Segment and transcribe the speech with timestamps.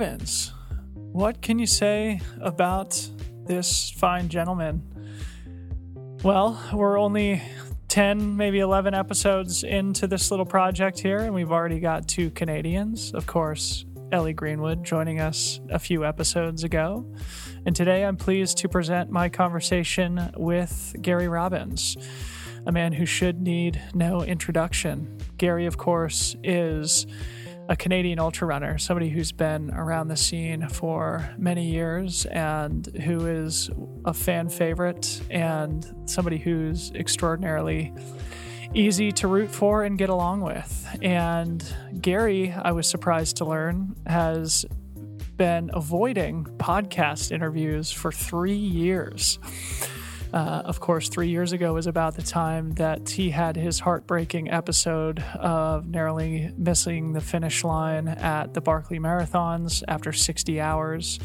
[0.00, 0.54] Robbins,
[0.94, 3.06] what can you say about
[3.44, 4.82] this fine gentleman?
[6.24, 7.42] Well, we're only
[7.88, 13.12] 10, maybe 11 episodes into this little project here, and we've already got two Canadians.
[13.12, 17.04] Of course, Ellie Greenwood joining us a few episodes ago.
[17.66, 21.98] And today I'm pleased to present my conversation with Gary Robbins,
[22.64, 25.18] a man who should need no introduction.
[25.36, 27.06] Gary, of course, is
[27.70, 33.26] a Canadian ultra runner, somebody who's been around the scene for many years and who
[33.26, 33.70] is
[34.04, 37.94] a fan favorite and somebody who's extraordinarily
[38.74, 40.98] easy to root for and get along with.
[41.00, 41.64] And
[42.00, 44.66] Gary, I was surprised to learn, has
[45.36, 49.38] been avoiding podcast interviews for three years.
[50.32, 54.50] Uh, of course, three years ago was about the time that he had his heartbreaking
[54.50, 61.18] episode of narrowly missing the finish line at the Barkley Marathons after 60 hours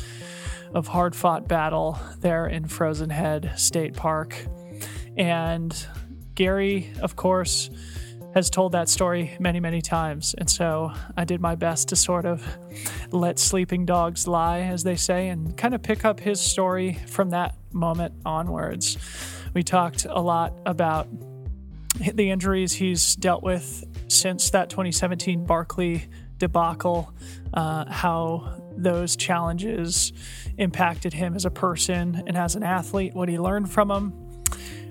[0.74, 4.36] of hard fought battle there in Frozen Head State Park.
[5.16, 5.88] And
[6.34, 7.70] Gary, of course,
[8.36, 10.36] has told that story many, many times.
[10.38, 12.46] And so I did my best to sort of
[13.12, 17.30] let sleeping dogs lie, as they say, and kind of pick up his story from
[17.30, 18.98] that moment onwards.
[19.54, 21.08] We talked a lot about
[22.14, 26.06] the injuries he's dealt with since that 2017 Barkley
[26.38, 27.14] debacle,
[27.54, 30.12] uh, how those challenges
[30.58, 34.44] impacted him as a person and as an athlete, what he learned from them,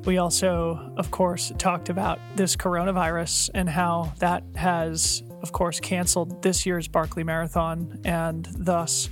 [0.04, 6.42] we also, of course, talked about this coronavirus and how that has, of course, canceled
[6.42, 9.08] this year's Barkley Marathon and thus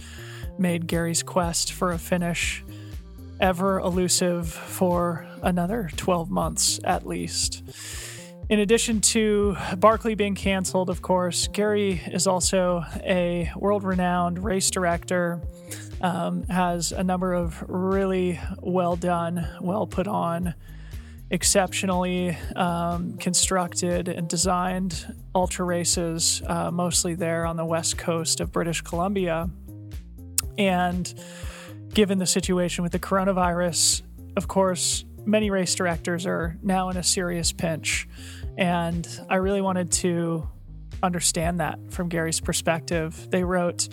[0.58, 2.62] made Gary's quest for a finish
[3.40, 7.62] ever elusive for another 12 months at least.
[8.48, 14.70] In addition to Barkley being canceled, of course, Gary is also a world renowned race
[14.70, 15.40] director,
[16.02, 20.54] um, has a number of really well done, well put on
[21.32, 28.52] exceptionally um, constructed and designed ultra races, uh, mostly there on the west coast of
[28.52, 29.48] British Columbia.
[30.58, 31.12] And
[31.94, 34.02] given the situation with the coronavirus,
[34.36, 38.06] of course, many race directors are now in a serious pinch.
[38.58, 40.46] And I really wanted to
[41.02, 43.30] understand that from Gary's perspective.
[43.30, 43.88] They wrote,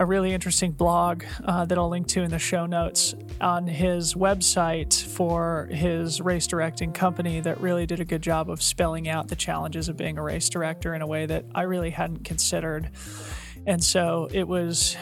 [0.00, 4.14] a really interesting blog uh, that I'll link to in the show notes on his
[4.14, 9.28] website for his race directing company that really did a good job of spelling out
[9.28, 12.88] the challenges of being a race director in a way that I really hadn't considered.
[13.66, 14.96] And so it was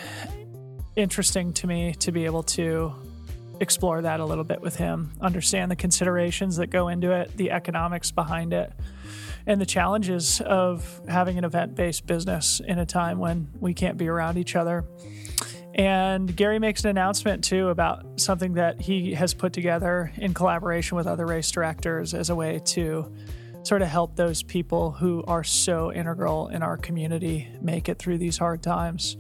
[0.97, 2.93] interesting to me to be able to
[3.61, 7.53] explore that a little bit with him, understand the considerations that go into it, the
[7.53, 8.73] economics behind it
[9.49, 13.97] and the challenges of having an event based business in a time when we can't
[13.97, 14.85] be around each other.
[15.75, 20.97] And Gary makes an announcement too about something that he has put together in collaboration
[20.99, 23.11] with other race directors as a way to
[23.63, 28.19] sort of help those people who are so integral in our community make it through
[28.19, 29.17] these hard times.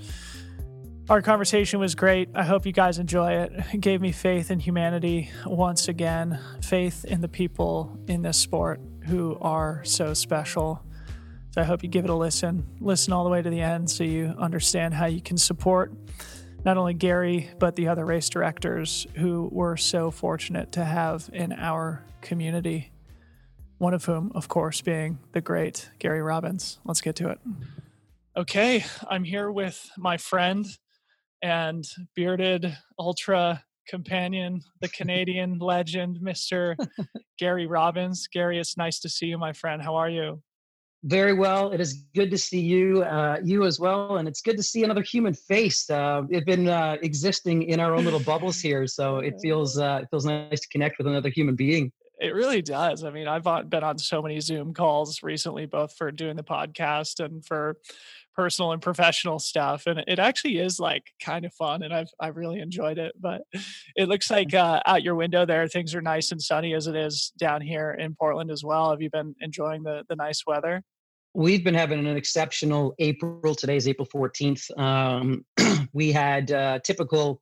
[1.08, 2.28] Our conversation was great.
[2.34, 3.52] I hope you guys enjoy it.
[3.72, 8.78] It gave me faith in humanity once again, faith in the people in this sport
[9.08, 10.82] who are so special.
[11.50, 12.66] So I hope you give it a listen.
[12.80, 15.92] Listen all the way to the end so you understand how you can support
[16.64, 21.52] not only Gary, but the other race directors who we're so fortunate to have in
[21.52, 22.92] our community.
[23.78, 26.80] One of whom, of course, being the great Gary Robbins.
[26.84, 27.38] Let's get to it.
[28.36, 30.66] Okay, I'm here with my friend
[31.42, 36.76] and bearded ultra companion, the Canadian legend, Mr.
[37.38, 38.28] Gary Robbins.
[38.32, 39.82] Gary, it's nice to see you, my friend.
[39.82, 40.42] How are you?
[41.04, 41.70] Very well.
[41.70, 44.82] It is good to see you, uh, you as well, and it's good to see
[44.82, 45.88] another human face.
[45.88, 50.00] Uh, we've been uh, existing in our own little bubbles here, so it feels uh,
[50.02, 51.92] it feels nice to connect with another human being.
[52.20, 53.04] It really does.
[53.04, 57.24] I mean, I've been on so many Zoom calls recently, both for doing the podcast
[57.24, 57.76] and for
[58.38, 62.36] personal and professional stuff and it actually is like kind of fun and i've i've
[62.36, 63.42] really enjoyed it but
[63.96, 66.94] it looks like uh, out your window there things are nice and sunny as it
[66.94, 68.90] is down here in portland as well.
[68.90, 70.84] Have you been enjoying the the nice weather?
[71.34, 73.56] We've been having an exceptional april.
[73.56, 75.44] Today's april 14th um,
[75.92, 77.40] we had uh, typical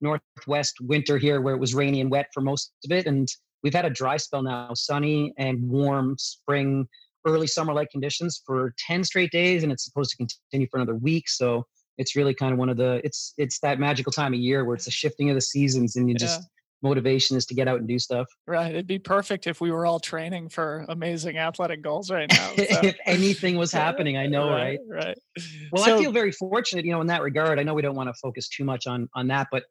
[0.00, 3.26] northwest winter here where it was rainy and wet for most of it and
[3.64, 6.86] we've had a dry spell now sunny and warm spring
[7.26, 10.94] early summer like conditions for 10 straight days and it's supposed to continue for another
[10.94, 11.66] week so
[11.98, 14.76] it's really kind of one of the it's it's that magical time of year where
[14.76, 16.26] it's a shifting of the seasons and you yeah.
[16.26, 16.48] just
[16.86, 18.26] motivation is to get out and do stuff.
[18.46, 18.70] Right.
[18.70, 22.52] It'd be perfect if we were all training for amazing athletic goals right now.
[22.56, 22.80] So.
[22.82, 24.78] if anything was happening, I know, right?
[24.88, 25.06] right?
[25.06, 25.18] Right.
[25.72, 27.58] Well, So- I feel very fortunate, you know, in that regard.
[27.58, 29.64] I know we don't want to focus too much on on that, but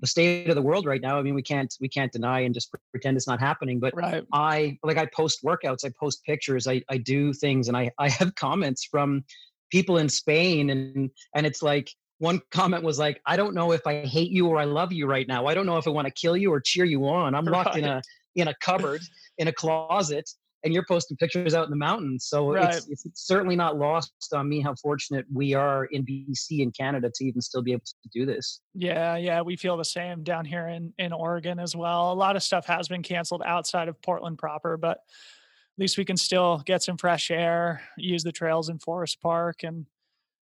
[0.00, 2.54] the state of the world right now, I mean, we can't we can't deny and
[2.54, 3.80] just pretend it's not happening.
[3.80, 4.24] But Right.
[4.32, 8.08] I like I post workouts, I post pictures, I I do things, and I I
[8.08, 9.24] have comments from
[9.70, 13.86] people in Spain, and and it's like one comment was like, I don't know if
[13.86, 15.46] I hate you or I love you right now.
[15.46, 17.34] I don't know if I want to kill you or cheer you on.
[17.34, 18.02] I'm locked in a
[18.34, 19.00] in a cupboard
[19.38, 20.28] in a closet.
[20.64, 22.74] And you're posting pictures out in the mountains, so Right.
[22.74, 27.12] it's, it's certainly not lost on me how fortunate we are in BC and Canada
[27.14, 28.60] to even still be able to do this.
[28.74, 32.12] Yeah, yeah, we feel the same down here in in Oregon as well.
[32.12, 36.04] A lot of stuff has been canceled outside of Portland proper, but at least we
[36.04, 39.86] can still get some fresh air, use the trails in Forest Park, and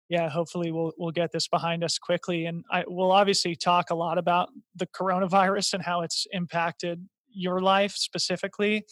[0.08, 2.46] yeah, hopefully we'll we'll get this behind us quickly.
[2.46, 7.60] And I we'll obviously talk a lot about the coronavirus and how it's impacted your
[7.60, 8.84] life specifically.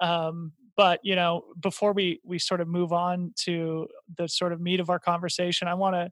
[0.00, 3.86] Um, but you know, before we we sort of move on to
[4.16, 6.10] the sort of meat of our conversation, I want to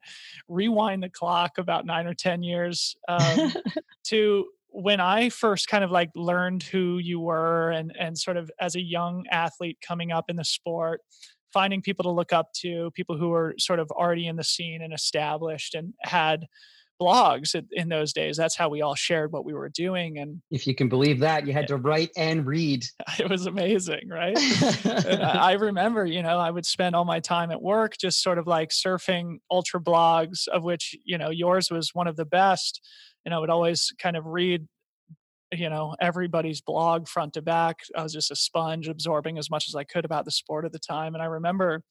[0.49, 3.53] rewind the clock about nine or ten years um,
[4.05, 8.51] to when I first kind of like learned who you were and and sort of
[8.61, 11.01] as a young athlete coming up in the sport,
[11.53, 14.83] finding people to look up to, people who were sort of already in the scene
[14.83, 16.47] and established and had
[17.01, 18.37] blogs in- those days.
[18.37, 21.47] That's how we all shared what we were doing, and if you can believe that,
[21.47, 22.85] you had to write and read.
[23.19, 24.37] it was amazing, right?
[24.85, 28.39] I I remember, you know, I would spend all my time at work just sort
[28.39, 32.81] of like surfing ultra blogs, of which, you know, yours was one of the best.
[33.25, 34.67] And I would always kind of read,
[35.53, 37.79] you know, everybody's blog front to back.
[37.97, 40.73] I was just a sponge absorbing as much as I could about the sport at
[40.73, 41.15] the time.
[41.15, 41.83] And I remember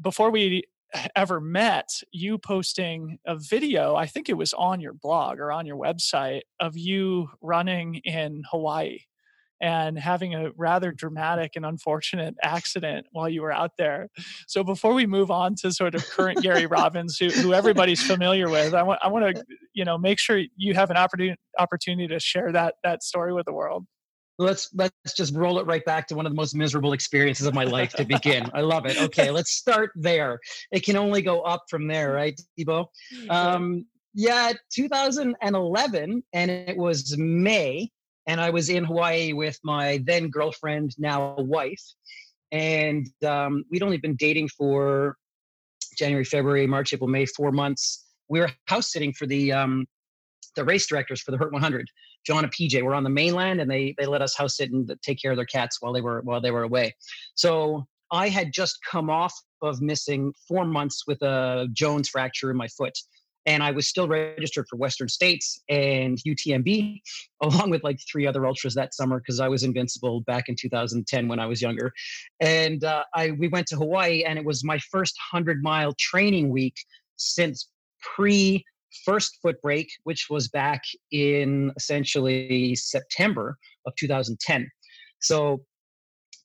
[0.00, 0.64] before we
[1.16, 5.66] ever met, you posting a video, I think it was on your blog or on
[5.66, 8.98] your website, of you running in Hawaii
[9.62, 14.08] and having a rather dramatic and unfortunate accident while you were out there.
[14.48, 18.50] So before we move on to sort of current Gary Robbins, who, who everybody's familiar
[18.50, 22.08] with, I want I want to you know make sure you have an opportunity opportunity
[22.08, 23.86] to share that that story with the world.
[24.38, 27.54] let's let's just roll it right back to one of the most miserable experiences of
[27.54, 28.50] my life to begin.
[28.52, 29.00] I love it.
[29.00, 30.40] Okay, let's start there.
[30.72, 32.86] It can only go up from there, right, Debo?
[33.30, 37.90] Um, yeah, 2011, and it was May,
[38.26, 41.82] and I was in Hawaii with my then girlfriend, now wife,
[42.50, 45.16] and um, we'd only been dating for
[45.98, 48.04] January, February, March, April, May, four months.
[48.28, 49.86] We were house sitting for the um,
[50.56, 51.88] the race directors for the Hurt 100.
[52.26, 54.90] John and PJ were on the mainland, and they they let us house sit and
[55.02, 56.94] take care of their cats while they were while they were away.
[57.34, 62.56] So I had just come off of missing four months with a Jones fracture in
[62.56, 62.92] my foot,
[63.46, 67.00] and I was still registered for Western States and UTMB,
[67.42, 71.28] along with like three other ultras that summer because I was invincible back in 2010
[71.28, 71.92] when I was younger.
[72.40, 76.50] And uh, I we went to Hawaii, and it was my first hundred mile training
[76.50, 76.76] week
[77.16, 77.68] since
[78.00, 78.64] pre
[79.04, 83.56] first foot break, which was back in essentially September
[83.86, 84.68] of 2010.
[85.20, 85.64] So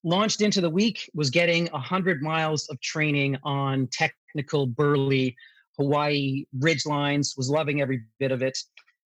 [0.04, 5.36] launched into the week was getting 100 miles of training on technical burly
[5.78, 8.58] hawaii ridge lines was loving every bit of it.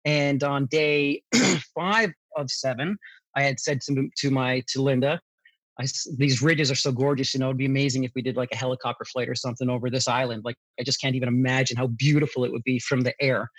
[0.05, 1.23] And on day
[1.75, 2.97] five of seven
[3.35, 5.21] i had said to, to my to linda
[5.81, 8.51] I these ridges are so gorgeous you know it'd be amazing if we did like
[8.53, 10.43] a helicopter flight or something over this island.
[10.45, 13.51] Like i just can't even imagine how beautiful it would be from the air.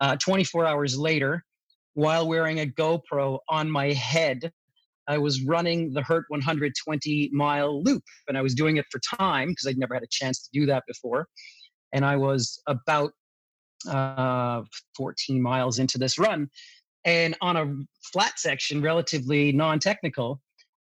[0.00, 1.44] Uh, 24 hours later
[1.94, 4.50] while wearing a gopro on my head
[5.06, 9.48] I was running the Hurt 120 mile loop and I was doing it for time
[9.48, 11.28] because I'd never had a chance to do that before.
[11.94, 13.12] And I was about
[13.88, 14.62] uh,
[14.96, 16.50] 14 miles into this run
[17.04, 17.74] and on a
[18.12, 20.40] flat section, relatively non technical.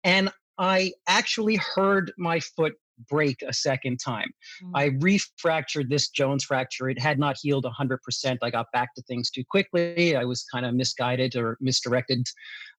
[0.03, 2.73] And I actually heard my foot
[3.09, 4.31] break a second time.
[4.63, 4.71] Mm.
[4.73, 6.89] I refractured this Jones fracture.
[6.89, 8.37] It had not healed 100%.
[8.41, 10.15] I got back to things too quickly.
[10.15, 12.25] I was kind of misguided or misdirected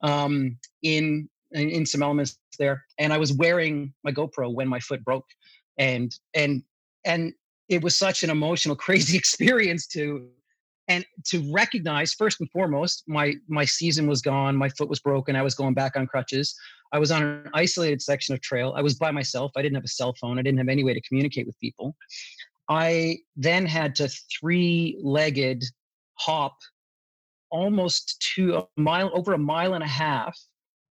[0.02, 2.84] um, in, in in some elements there.
[2.98, 5.26] And I was wearing my GoPro when my foot broke,
[5.78, 6.62] and and
[7.04, 7.34] and
[7.68, 10.28] it was such an emotional, crazy experience to
[10.88, 15.34] and to recognize first and foremost my my season was gone my foot was broken
[15.34, 16.54] i was going back on crutches.
[16.92, 19.84] I was on an isolated section of trail i was by myself i didn't have
[19.84, 21.96] a cell phone i didn't have any way to communicate with people.
[22.68, 25.64] I then had to three-legged
[26.14, 26.56] hop
[27.50, 30.36] almost two a mile over a mile and a half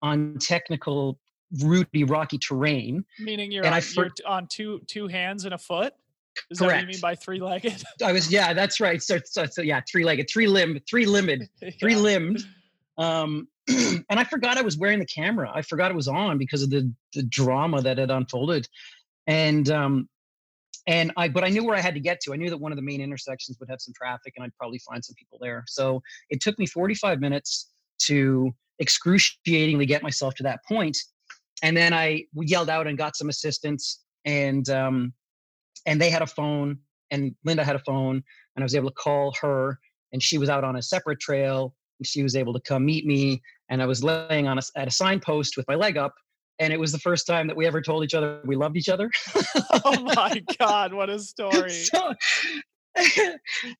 [0.02, 1.18] on technical
[1.62, 3.04] rooty rocky terrain.
[3.18, 5.94] Meaning you're, And on, I you're on two two hands and a foot.
[6.50, 7.82] Is that what you mean by three legged?
[8.04, 11.48] i was yeah that's right so, so, so yeah three-legged three limb three limbed
[11.80, 12.44] three limbed
[12.98, 15.50] um and I forgot I was wearing the camera.
[15.54, 18.68] I forgot it was on because of the the drama that had unfolded.
[19.26, 20.08] And um
[20.86, 22.32] and I but I knew where I had to get to.
[22.32, 24.78] I knew that one of the main intersections would have some traffic and I'd probably
[24.80, 25.64] find some people there.
[25.68, 27.70] So it took me 45 minutes
[28.06, 30.96] to excruciatingly get myself to that point.
[31.62, 35.12] And then I yelled out and got some assistance and um
[35.86, 36.78] and they had a phone
[37.10, 38.22] and Linda had a phone
[38.56, 39.78] and I was able to call her
[40.12, 41.74] and she was out on a separate trail
[42.04, 44.90] she was able to come meet me and i was laying on a, at a
[44.90, 46.14] signpost with my leg up
[46.58, 48.88] and it was the first time that we ever told each other we loved each
[48.88, 49.10] other.
[49.84, 51.70] Oh my god what a story.
[51.70, 52.14] So,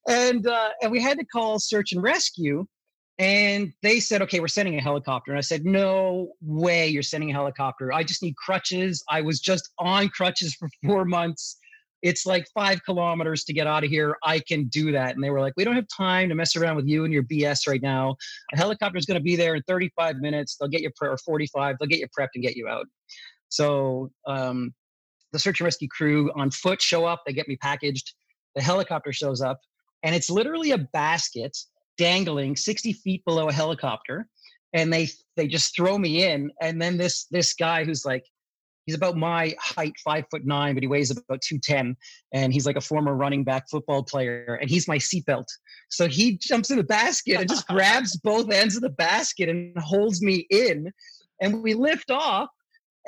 [0.08, 2.66] and uh, and we had to call search and rescue
[3.18, 7.30] and they said okay we're sending a helicopter and i said no way you're sending
[7.30, 7.92] a helicopter.
[7.92, 9.04] I just need crutches.
[9.08, 11.58] I was just on crutches for four months
[12.02, 14.16] it's like five kilometers to get out of here.
[14.24, 15.14] I can do that.
[15.14, 17.22] And they were like, we don't have time to mess around with you and your
[17.22, 18.16] BS right now.
[18.52, 20.56] A helicopter is going to be there in 35 minutes.
[20.56, 22.86] They'll get you, pre- or 45, they'll get you prepped and get you out.
[23.48, 24.74] So um,
[25.32, 27.22] the search and rescue crew on foot show up.
[27.26, 28.14] They get me packaged.
[28.54, 29.60] The helicopter shows up,
[30.02, 31.56] and it's literally a basket
[31.98, 34.26] dangling 60 feet below a helicopter.
[34.74, 36.50] And they they just throw me in.
[36.60, 38.24] And then this this guy who's like
[38.86, 41.96] he's about my height, five foot nine, but he weighs about 210.
[42.32, 44.58] And he's like a former running back football player.
[44.60, 45.46] And he's my seatbelt.
[45.90, 49.76] So he jumps in the basket and just grabs both ends of the basket and
[49.78, 50.92] holds me in.
[51.40, 52.48] And we lift off.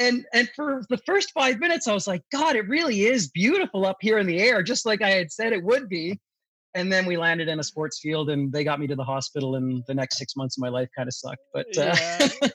[0.01, 3.87] And and for the first five minutes, I was like, God, it really is beautiful
[3.87, 6.19] up here in the air, just like I had said it would be.
[6.77, 9.55] And then we landed in a sports field, and they got me to the hospital.
[9.55, 11.43] And the next six months of my life kind of sucked.
[11.53, 11.95] But uh,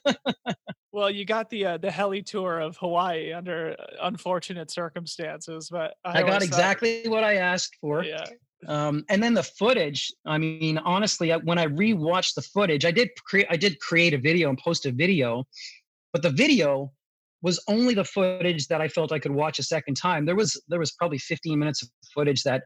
[0.06, 0.14] yeah.
[1.00, 5.94] Well, you got the uh, the heli tour of Hawaii under uh, unfortunate circumstances, but
[6.04, 8.04] I, I got exactly thought, what I asked for.
[8.04, 8.26] Yeah.
[8.68, 10.12] Um, and then the footage.
[10.26, 14.18] I mean, honestly, when I rewatched the footage, I did create I did create a
[14.18, 15.46] video and post a video,
[16.12, 16.92] but the video
[17.42, 20.26] was only the footage that I felt I could watch a second time.
[20.26, 22.64] There was there was probably 15 minutes of footage that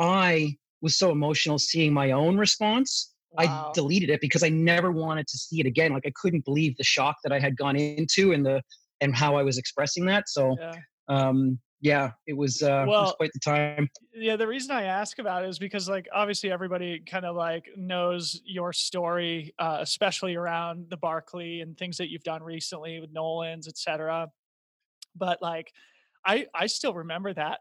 [0.00, 3.70] I was so emotional seeing my own response Wow.
[3.70, 5.92] I deleted it because I never wanted to see it again.
[5.92, 8.62] Like I couldn't believe the shock that I had gone into and the
[9.00, 10.28] and how I was expressing that.
[10.28, 10.72] So yeah,
[11.08, 13.88] um, yeah it was uh well, it was quite the time.
[14.14, 17.66] Yeah, the reason I ask about it is because like obviously everybody kind of like
[17.76, 23.12] knows your story, uh, especially around the Barkley and things that you've done recently with
[23.12, 24.30] Nolan's, etc.
[25.14, 25.72] But like
[26.24, 27.60] I I still remember that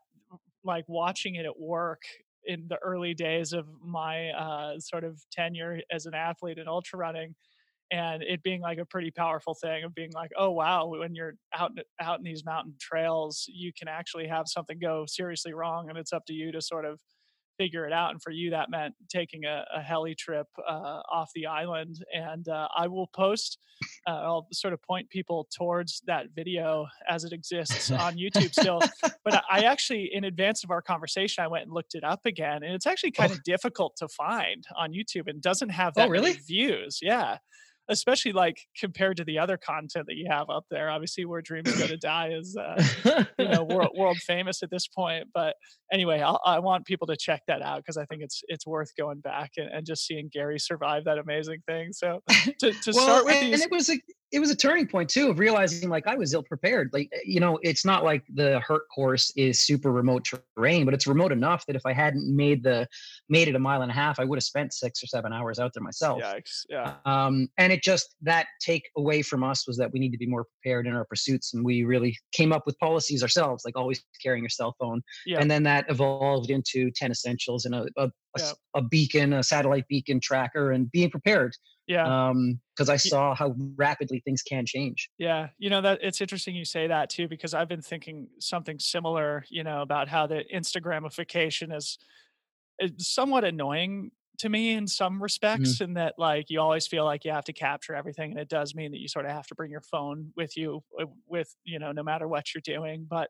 [0.64, 2.04] like watching it at work
[2.48, 6.98] in the early days of my uh, sort of tenure as an athlete in ultra
[6.98, 7.36] running
[7.92, 11.36] and it being like a pretty powerful thing of being like oh wow when you're
[11.58, 15.98] out out in these mountain trails you can actually have something go seriously wrong and
[15.98, 17.00] it's up to you to sort of
[17.58, 18.12] figure it out.
[18.12, 22.04] And for you, that meant taking a, a heli trip uh, off the island.
[22.14, 23.58] And uh, I will post,
[24.08, 28.82] uh, I'll sort of point people towards that video as it exists on YouTube still.
[29.24, 32.64] but I actually, in advance of our conversation, I went and looked it up again.
[32.64, 33.36] And it's actually kind oh.
[33.36, 36.34] of difficult to find on YouTube and doesn't have oh, that oh, really?
[36.34, 37.00] views.
[37.02, 37.38] Yeah
[37.90, 40.90] especially like compared to the other content that you have up there.
[40.90, 44.88] Obviously, where dreams go to die is uh, you know world, world famous at this
[44.88, 45.28] point.
[45.34, 45.56] But
[45.92, 48.92] anyway, I'll, i want people to check that out because I think it's it's worth
[48.98, 51.94] going back and, and, just seeing Gary survive that amazing thing.
[51.94, 52.22] So
[52.60, 53.98] to, to well, start with and, these, and it was a
[54.32, 56.90] it was a turning point too of realizing like I was ill prepared.
[56.92, 60.94] Like eh, you know, it's not like the Hurt course is super remote terrain, but
[60.94, 62.88] it's remote enough that if I hadn't made the
[63.30, 65.60] made it a mile and a half, I would have spent six or seven hours
[65.60, 66.22] out there myself.
[66.22, 66.66] Yikes!
[66.70, 66.96] Yeah.
[67.06, 70.28] Um, and it just that take away from us was that we need to be
[70.28, 74.04] more prepared in our pursuits, and we really came up with policies ourselves, like always
[74.22, 75.02] carrying your cell phone.
[75.26, 75.40] Yeah.
[75.40, 78.52] And then that evolved into ten essentials and a a, yeah.
[78.76, 81.56] a, a beacon, a satellite beacon tracker, and being prepared
[81.88, 82.28] yeah.
[82.28, 85.10] Um, because I saw how rapidly things can change.
[85.18, 85.48] Yeah.
[85.58, 89.46] You know, that it's interesting you say that too, because I've been thinking something similar,
[89.50, 91.98] you know, about how the Instagramification is,
[92.78, 95.24] is somewhat annoying to me in some mm-hmm.
[95.24, 95.86] respects, mm-hmm.
[95.86, 98.32] in that like you always feel like you have to capture everything.
[98.32, 100.84] And it does mean that you sort of have to bring your phone with you
[101.02, 103.08] uh, with, you know, no matter what you're doing.
[103.10, 103.30] But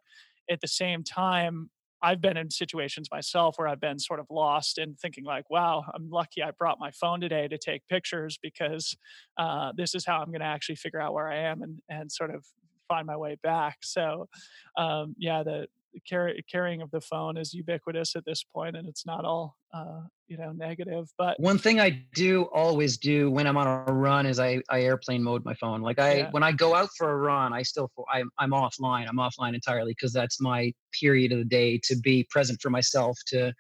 [0.50, 1.70] at the same time,
[2.02, 5.84] I've been in situations myself where I've been sort of lost and thinking like, wow,
[5.94, 8.96] I'm lucky I brought my phone today to take pictures because
[9.38, 12.12] uh, this is how I'm going to actually figure out where I am and, and
[12.12, 12.46] sort of
[12.88, 13.78] find my way back.
[13.82, 14.30] So,
[14.78, 15.68] um, yeah, the,
[16.08, 20.02] carry, carrying of the phone is ubiquitous at this point, and it's not all uh,
[20.28, 21.08] you know negative.
[21.18, 24.82] But one thing I do always do when I'm on a run is I, I
[24.82, 25.82] airplane mode my phone.
[25.82, 26.32] Like I yeah.
[26.32, 29.08] when I go out for a run, I still I'm I'm offline.
[29.08, 33.18] I'm offline entirely because that's my period of the day to be present for myself
[33.28, 33.54] to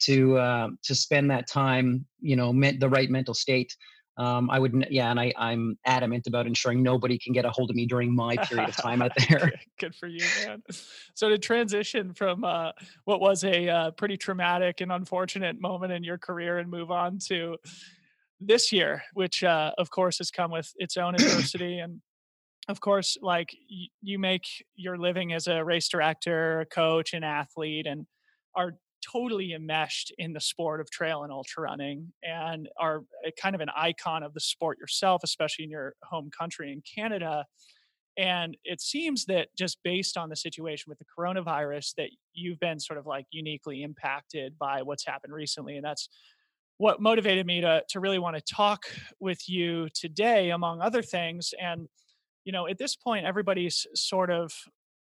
[0.00, 3.74] to uh, to spend that time you know meant the right mental state
[4.20, 7.70] um, I would, yeah, and I, I'm adamant about ensuring nobody can get a hold
[7.70, 9.50] of me during my period of time out there.
[9.78, 10.62] Good for you, man.
[11.14, 12.72] So to transition from uh,
[13.06, 17.18] what was a uh, pretty traumatic and unfortunate moment in your career and move on
[17.28, 17.56] to
[18.40, 22.02] this year, which uh, of course has come with its own adversity and
[22.68, 24.44] of course, like y- you make
[24.76, 28.06] your living as a race director, a coach, an athlete, and
[28.54, 33.02] are totally enmeshed in the sport of trail and ultra running and are
[33.40, 37.44] kind of an icon of the sport yourself, especially in your home country in Canada.
[38.18, 42.80] And it seems that just based on the situation with the coronavirus, that you've been
[42.80, 45.76] sort of like uniquely impacted by what's happened recently.
[45.76, 46.08] And that's
[46.78, 48.84] what motivated me to, to really want to talk
[49.20, 51.54] with you today, among other things.
[51.60, 51.88] And,
[52.44, 54.52] you know, at this point, everybody's sort of,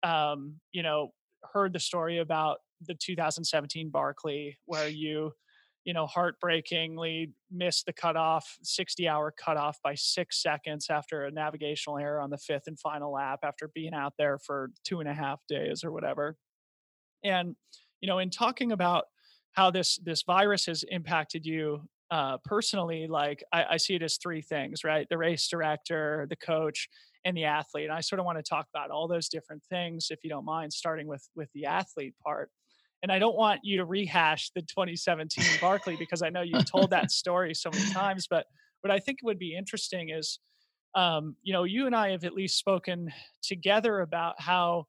[0.03, 1.13] um, you know,
[1.53, 5.33] heard the story about the 2017 Barkley where you
[5.87, 11.97] you know heartbreakingly missed the cutoff 60 hour cutoff by six seconds after a navigational
[11.97, 15.15] error on the fifth and final lap after being out there for two and a
[15.15, 16.37] half days or whatever.
[17.25, 17.57] And
[18.01, 19.05] you know in talking about
[19.53, 21.81] how this this virus has impacted you
[22.11, 25.07] uh, personally like I, I see it as three things right?
[25.09, 26.89] The race director the coach
[27.25, 27.85] and the athlete.
[27.85, 30.45] And i sort of want to talk about all those different things if you don't
[30.45, 32.51] mind starting with with the athlete part
[33.03, 36.91] and I don't want you to rehash the 2017 Barkley because I know you've told
[36.91, 38.27] that story so many times.
[38.29, 38.47] But
[38.81, 40.39] what I think would be interesting is,
[40.95, 43.13] um, you know, you and I have at least spoken
[43.43, 44.87] together about how,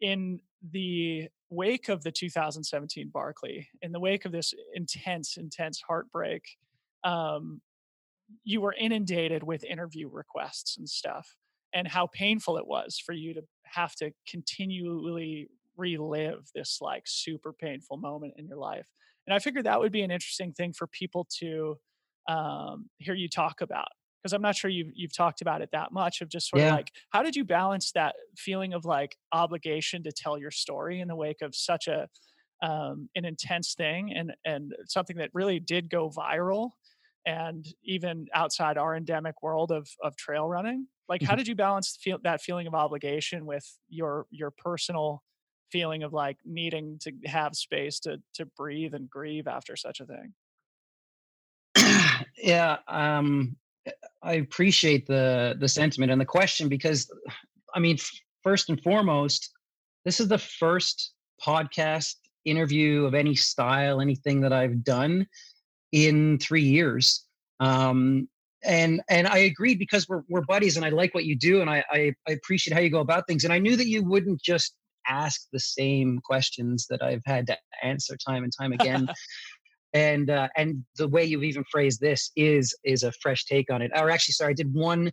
[0.00, 0.40] in
[0.72, 6.42] the wake of the 2017 Barkley, in the wake of this intense, intense heartbreak,
[7.04, 7.60] um,
[8.44, 11.36] you were inundated with interview requests and stuff,
[11.74, 15.48] and how painful it was for you to have to continually
[15.80, 18.86] relive this like super painful moment in your life.
[19.26, 21.76] And I figured that would be an interesting thing for people to
[22.28, 23.88] um, hear you talk about
[24.22, 26.68] because I'm not sure you've you've talked about it that much of just sort yeah.
[26.68, 31.00] of like how did you balance that feeling of like obligation to tell your story
[31.00, 32.08] in the wake of such a
[32.62, 36.70] um, an intense thing and and something that really did go viral
[37.26, 41.38] and even outside our endemic world of of trail running like how mm-hmm.
[41.38, 45.22] did you balance feel, that feeling of obligation with your your personal
[45.70, 50.06] feeling of like needing to have space to to breathe and grieve after such a
[50.06, 50.34] thing?
[52.36, 53.56] Yeah um
[54.22, 57.10] i appreciate the the sentiment and the question because
[57.74, 57.96] i mean
[58.42, 59.50] first and foremost
[60.04, 65.26] this is the first podcast interview of any style anything that i've done
[65.92, 67.24] in three years.
[67.58, 68.28] Um
[68.62, 71.70] and and I agreed because we're we're buddies and I like what you do and
[71.70, 73.44] I, I, I appreciate how you go about things.
[73.44, 74.74] And I knew that you wouldn't just
[75.06, 79.08] ask the same questions that I've had to answer time and time again.
[79.92, 83.82] and uh, and the way you've even phrased this is is a fresh take on
[83.82, 83.90] it.
[83.94, 85.10] Or actually, sorry, I did one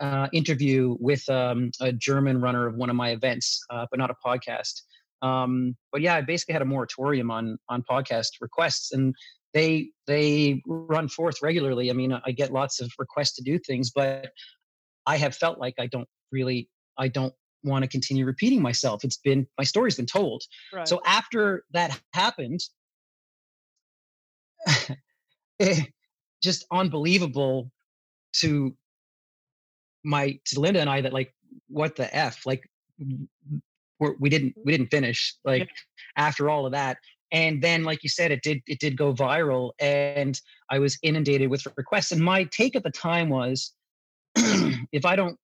[0.00, 4.10] uh, interview with um, a German runner of one of my events, uh, but not
[4.10, 4.82] a podcast.
[5.22, 9.14] Um, but yeah, I basically had a moratorium on on podcast requests, and
[9.54, 11.90] they they run forth regularly.
[11.90, 14.28] I mean, I get lots of requests to do things, but
[15.06, 17.34] I have felt like I don't really I don't
[17.66, 19.04] want to continue repeating myself.
[19.04, 20.44] It's been my story's been told.
[20.72, 20.88] Right.
[20.88, 22.60] So after that happened,
[25.60, 25.82] eh,
[26.42, 27.70] just unbelievable
[28.34, 28.76] to
[30.04, 31.34] my to Linda and I that like
[31.68, 32.68] what the f like
[33.98, 35.66] we're, we didn't we didn't finish like yeah.
[36.16, 36.98] after all of that
[37.32, 41.50] and then like you said it did it did go viral and I was inundated
[41.50, 43.72] with requests and my take at the time was
[44.36, 45.38] if I don't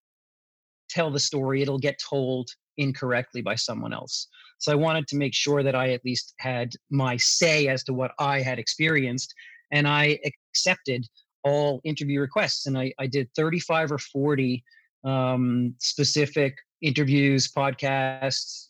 [0.93, 4.29] tell the story, it'll get told incorrectly by someone else.
[4.59, 7.93] So I wanted to make sure that I at least had my say as to
[7.93, 9.35] what I had experienced.
[9.71, 11.07] And I accepted
[11.45, 12.67] all interview requests.
[12.67, 14.63] And I, I did 35 or 40
[15.05, 18.69] um, specific interviews, podcasts,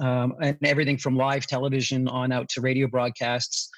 [0.00, 3.70] um, and everything from live television on out to radio broadcasts.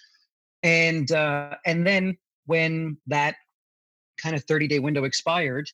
[0.63, 3.37] And uh, and then when that
[4.21, 5.69] kind of 30 day window expired,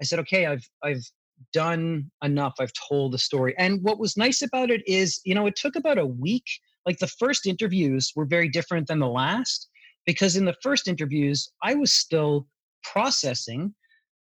[0.00, 1.04] I said, okay, I've I've
[1.52, 2.54] done enough.
[2.58, 3.54] I've told the story.
[3.58, 6.46] And what was nice about it is, you know, it took about a week.
[6.86, 9.68] Like the first interviews were very different than the last
[10.06, 12.46] because in the first interviews, I was still
[12.82, 13.74] processing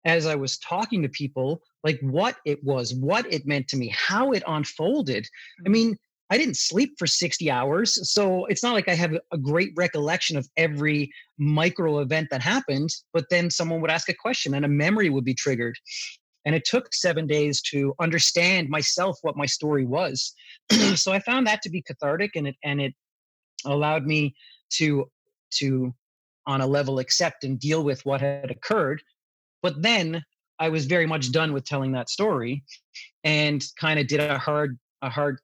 [0.05, 3.93] as I was talking to people, like what it was, what it meant to me,
[3.95, 5.27] how it unfolded.
[5.27, 5.73] I mm-hmm.
[5.73, 5.97] mean,
[6.31, 8.11] I didn't sleep for 60 hours.
[8.11, 12.91] So it's not like I have a great recollection of every micro event that happened,
[13.13, 15.77] but then someone would ask a question and a memory would be triggered.
[16.47, 20.33] And it took seven days to understand myself what my story was.
[20.95, 22.95] so I found that to be cathartic and it and it
[23.67, 24.35] allowed me
[24.75, 25.11] to
[25.59, 25.93] to
[26.47, 29.03] on a level accept and deal with what had occurred.
[29.63, 30.23] But then
[30.61, 32.63] I was very much done with telling that story
[33.25, 35.39] and kind of did a hard a hard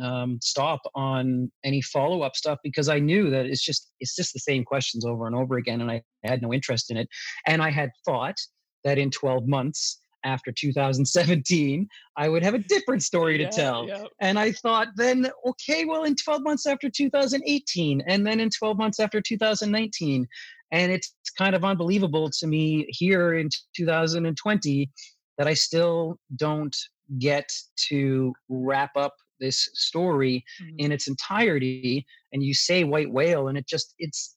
[0.00, 4.32] um, stop on any follow up stuff because I knew that it's just it's just
[4.32, 7.08] the same questions over and over again, and I had no interest in it.
[7.46, 8.36] And I had thought
[8.84, 13.88] that in 12 months after 2017 I would have a different story Yeah, to tell.
[13.88, 14.04] yeah.
[14.20, 18.76] And I thought then, okay, well, in 12 months after 2018, and then in 12
[18.76, 20.26] months after 2019.
[20.72, 24.90] And it's kind of unbelievable to me here in 2020
[25.38, 26.76] that I still don't
[27.18, 27.48] get
[27.88, 30.74] to wrap up this story Mhm.
[30.78, 32.04] in its entirety.
[32.32, 34.36] And you say white whale, and it just, it's,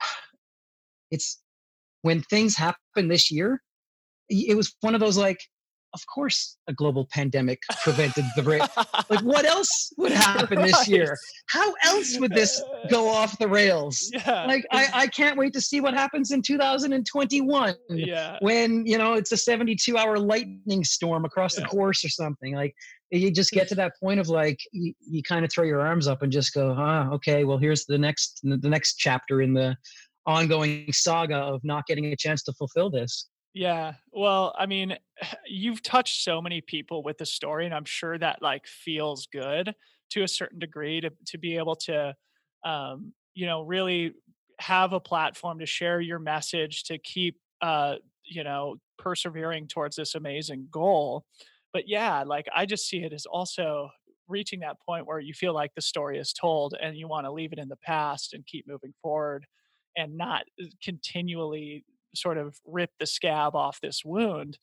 [1.10, 1.42] it's
[2.02, 3.60] when things happen this year,
[4.32, 5.38] it was one of those like,
[5.94, 8.62] of course, a global pandemic prevented the break.
[9.10, 11.18] Like, what else would happen this year?
[11.48, 14.10] How else would this go off the rails?
[14.10, 14.46] Yeah.
[14.46, 18.38] Like, I, I can't wait to see what happens in 2021 yeah.
[18.40, 22.54] when, you know, it's a 72 hour lightning storm across the course or something.
[22.54, 22.74] Like,
[23.10, 26.08] you just get to that point of like, you, you kind of throw your arms
[26.08, 29.76] up and just go, ah, okay, well, here's the next, the next chapter in the
[30.26, 33.28] ongoing saga of not getting a chance to fulfill this.
[33.54, 33.94] Yeah.
[34.12, 34.96] Well, I mean,
[35.46, 39.74] you've touched so many people with the story, and I'm sure that like feels good
[40.10, 42.14] to a certain degree to to be able to,
[42.64, 44.14] um, you know, really
[44.60, 50.14] have a platform to share your message to keep, uh, you know, persevering towards this
[50.14, 51.24] amazing goal.
[51.72, 53.90] But yeah, like I just see it as also
[54.28, 57.32] reaching that point where you feel like the story is told and you want to
[57.32, 59.46] leave it in the past and keep moving forward
[59.96, 64.58] and not uh, continually sort of rip the scab off this wound.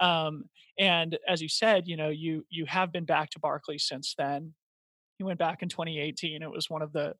[0.00, 0.44] Um,
[0.78, 4.54] and as you said, you know, you you have been back to Barkleys since then.
[5.18, 6.42] You went back in 2018.
[6.42, 7.14] It was one of the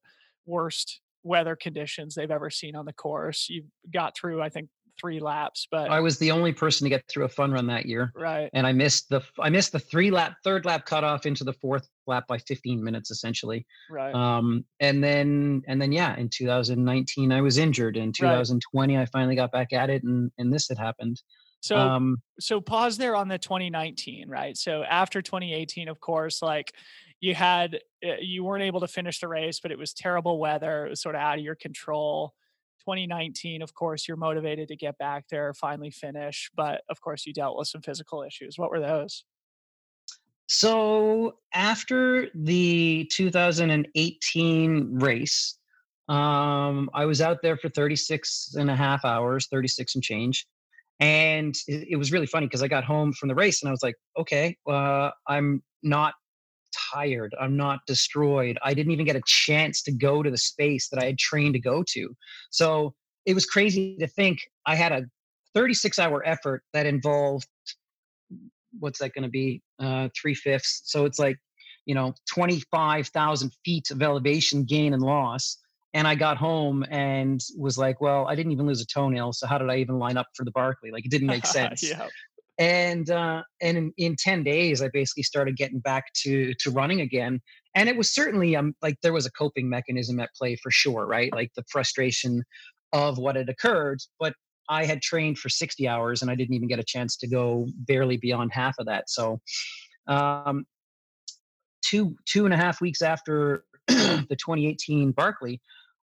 [0.46, 3.48] worst weather conditions they've ever seen on the course.
[3.48, 4.68] You got through, I think,
[5.00, 7.86] three laps, but I was the only person to get through a fun run that
[7.86, 8.12] year.
[8.14, 11.52] right, and I missed the I missed the three lap third lap cutoff into the
[11.54, 13.66] fourth lap by 15 minutes essentially.
[13.90, 17.96] right, Um, and then and then yeah, in 2019 I was injured.
[17.96, 21.20] In 2020 I finally got back at it, and and this had happened.
[21.60, 26.72] so Um, so pause there on the 2019 right so after 2018 of course like
[27.20, 30.86] you had uh, you weren't able to finish the race but it was terrible weather
[30.86, 32.32] it was sort of out of your control
[32.88, 37.32] 2019 of course you're motivated to get back there finally finish but of course you
[37.32, 39.24] dealt with some physical issues what were those
[40.48, 45.58] so after the 2018 race,
[46.08, 50.46] um, I was out there for 36 and a half hours, 36 and change.
[51.00, 53.82] And it, was really funny because I got home from the race and I was
[53.82, 56.14] like, okay, uh, I'm not
[56.92, 57.34] tired.
[57.40, 58.58] I'm not destroyed.
[58.62, 61.54] I didn't even get a chance to go to the space that I had trained
[61.54, 62.14] to go to.
[62.50, 62.94] So
[63.26, 65.04] it was crazy to think I had a
[65.54, 67.46] 36 hour effort that involved
[68.78, 69.62] what's that going to be?
[69.78, 70.82] Uh, three fifths.
[70.84, 71.36] So it's like,
[71.86, 75.58] you know, 25,000 feet of elevation gain and loss.
[75.94, 79.32] And I got home and was like, well, I didn't even lose a toenail.
[79.32, 80.90] So how did I even line up for the Barkley?
[80.90, 82.06] Like it didn't make sense yeah
[82.58, 87.00] and uh, and in, in 10 days i basically started getting back to to running
[87.00, 87.40] again.
[87.74, 91.06] And it was certainly um like there was a coping mechanism at play for sure
[91.06, 91.32] right?
[91.32, 92.42] Like the frustration
[92.92, 94.34] of what had occurred but
[94.70, 97.66] i had trained for 60 hours and i didn't even get a chance to go
[97.86, 99.08] barely beyond half of that.
[99.08, 99.40] So
[100.06, 100.64] um
[101.84, 105.60] two two and a half weeks after the 2018 barkley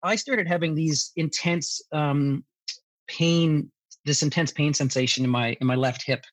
[0.03, 2.45] i started having these intense um
[3.09, 3.71] pain
[4.09, 6.25] this intense pain sensation in my in my left hip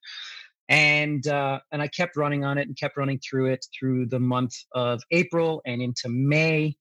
[0.70, 4.20] and uh, and I kept running on it and kept running through it through the
[4.20, 6.76] month of April and into May,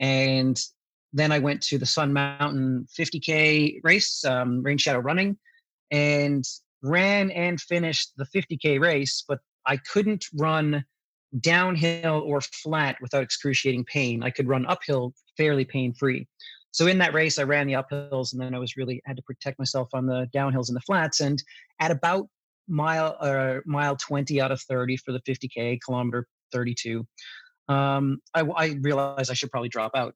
[0.00, 0.58] and
[1.12, 5.36] then I went to the Sun Mountain 50k race, um, Rain Shadow Running,
[5.90, 6.44] and
[6.82, 10.84] ran and finished the 50k race, but I couldn't run
[11.40, 14.22] downhill or flat without excruciating pain.
[14.22, 16.26] I could run uphill fairly pain free.
[16.76, 19.22] So in that race, I ran the uphills, and then I was really had to
[19.22, 21.20] protect myself on the downhills and the flats.
[21.20, 21.42] And
[21.80, 22.28] at about
[22.68, 27.06] mile uh, mile 20 out of 30 for the 50k kilometer 32
[27.68, 30.14] um, I, I realized i should probably drop out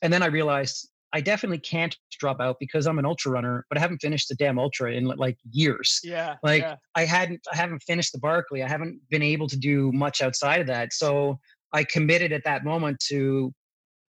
[0.00, 3.78] and then i realized i definitely can't drop out because i'm an ultra runner but
[3.78, 6.76] i haven't finished the damn ultra in like years yeah like yeah.
[6.94, 10.60] i hadn't i haven't finished the barkley i haven't been able to do much outside
[10.60, 11.36] of that so
[11.72, 13.52] i committed at that moment to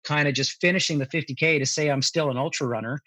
[0.04, 2.98] kind of just finishing the 50k to say i'm still an ultra runner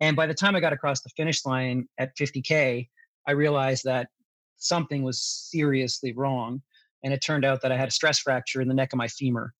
[0.00, 2.88] and by the time i got across the finish line at 50k
[3.26, 4.08] i realized that
[4.56, 6.62] something was seriously wrong
[7.02, 9.08] and it turned out that i had a stress fracture in the neck of my
[9.08, 9.52] femur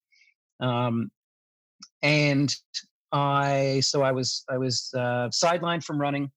[0.61, 1.11] um,
[2.03, 2.55] and
[3.12, 6.31] I so I was I was uh, sidelined from running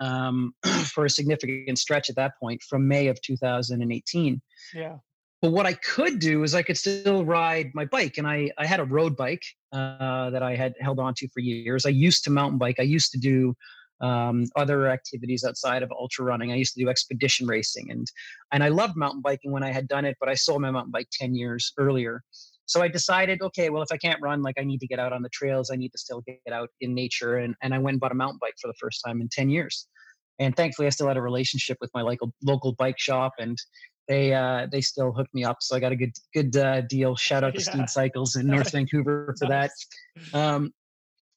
[0.00, 0.54] um,
[0.92, 4.40] for a significant stretch at that point from May of 2018.
[4.74, 4.96] Yeah.
[5.42, 8.66] But what I could do is I could still ride my bike, and I I
[8.66, 11.86] had a road bike uh, that I had held on to for years.
[11.86, 12.76] I used to mountain bike.
[12.78, 13.54] I used to do
[14.02, 16.52] um, other activities outside of ultra running.
[16.52, 18.06] I used to do expedition racing, and
[18.52, 20.16] and I loved mountain biking when I had done it.
[20.20, 22.22] But I sold my mountain bike ten years earlier,
[22.66, 25.12] so I decided, okay, well if I can't run, like I need to get out
[25.12, 25.70] on the trails.
[25.70, 28.14] I need to still get out in nature, and and I went and bought a
[28.14, 29.86] mountain bike for the first time in ten years.
[30.38, 33.58] And thankfully, I still had a relationship with my local local bike shop, and
[34.10, 35.58] they uh, they still hooked me up.
[35.60, 37.14] So I got a good good uh, deal.
[37.14, 37.70] Shout out to yeah.
[37.70, 39.70] Steed Cycles in North Vancouver for that.
[40.34, 40.74] Um,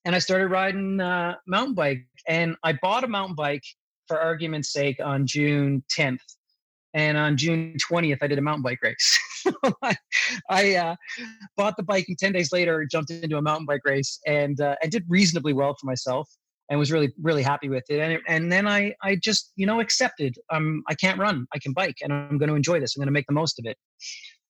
[0.05, 2.07] and I started riding uh, mountain bike.
[2.27, 3.63] And I bought a mountain bike
[4.07, 6.17] for argument's sake on June 10th.
[6.95, 9.19] And on June 20th, I did a mountain bike race.
[9.83, 9.95] I,
[10.49, 10.95] I uh,
[11.55, 14.75] bought the bike, and 10 days later, jumped into a mountain bike race and uh,
[14.81, 16.27] and did reasonably well for myself
[16.73, 17.99] and was really really happy with it.
[17.99, 21.59] And it, and then I I just you know accepted um I can't run, I
[21.59, 22.95] can bike, and I'm going to enjoy this.
[22.95, 23.77] I'm going to make the most of it.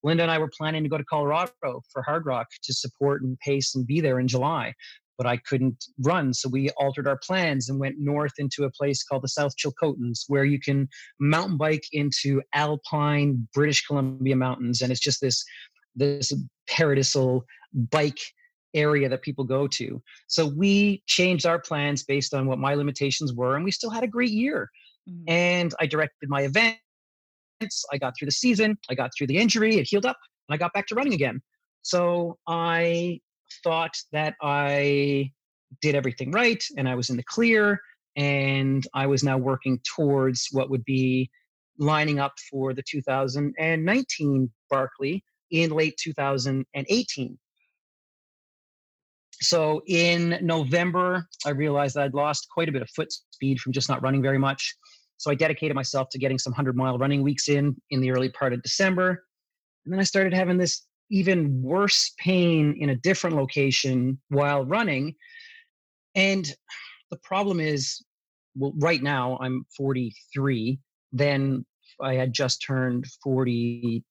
[0.03, 1.51] Linda and I were planning to go to Colorado
[1.91, 4.73] for Hardrock to support and pace and be there in July
[5.15, 6.33] but I couldn't run.
[6.33, 10.21] So we altered our plans and went north into a place called the South Chilcotins,
[10.27, 15.45] where you can mountain bike into alpine British Columbia mountains, and it's just this
[15.95, 16.33] this
[16.67, 18.19] paradisal bike
[18.73, 20.01] area that people go to.
[20.27, 24.03] So we changed our plans based on what my limitations were, and we still had
[24.03, 24.69] a great year.
[25.09, 25.23] Mm-hmm.
[25.27, 26.79] And I directed my events.
[27.91, 28.77] I got through the season.
[28.89, 29.77] I got through the injury.
[29.77, 31.41] It healed up, and I got back to running again.
[31.81, 33.19] So I
[33.63, 35.31] thought that I
[35.81, 37.79] did everything right and I was in the clear
[38.15, 41.29] and I was now working towards what would be
[41.79, 47.37] lining up for the 2019 Barkley in late 2018.
[49.43, 53.73] So in November, I realized that I'd lost quite a bit of foot speed from
[53.73, 54.75] just not running very much.
[55.17, 58.29] So I dedicated myself to getting some 100 mile running weeks in in the early
[58.29, 59.25] part of December.
[59.85, 65.15] And then I started having this even worse pain in a different location while running.
[66.15, 66.45] And
[67.11, 68.03] the problem is,
[68.55, 70.79] well, right now I'm 43.
[71.11, 71.65] Then
[72.01, 74.03] I had just turned 40,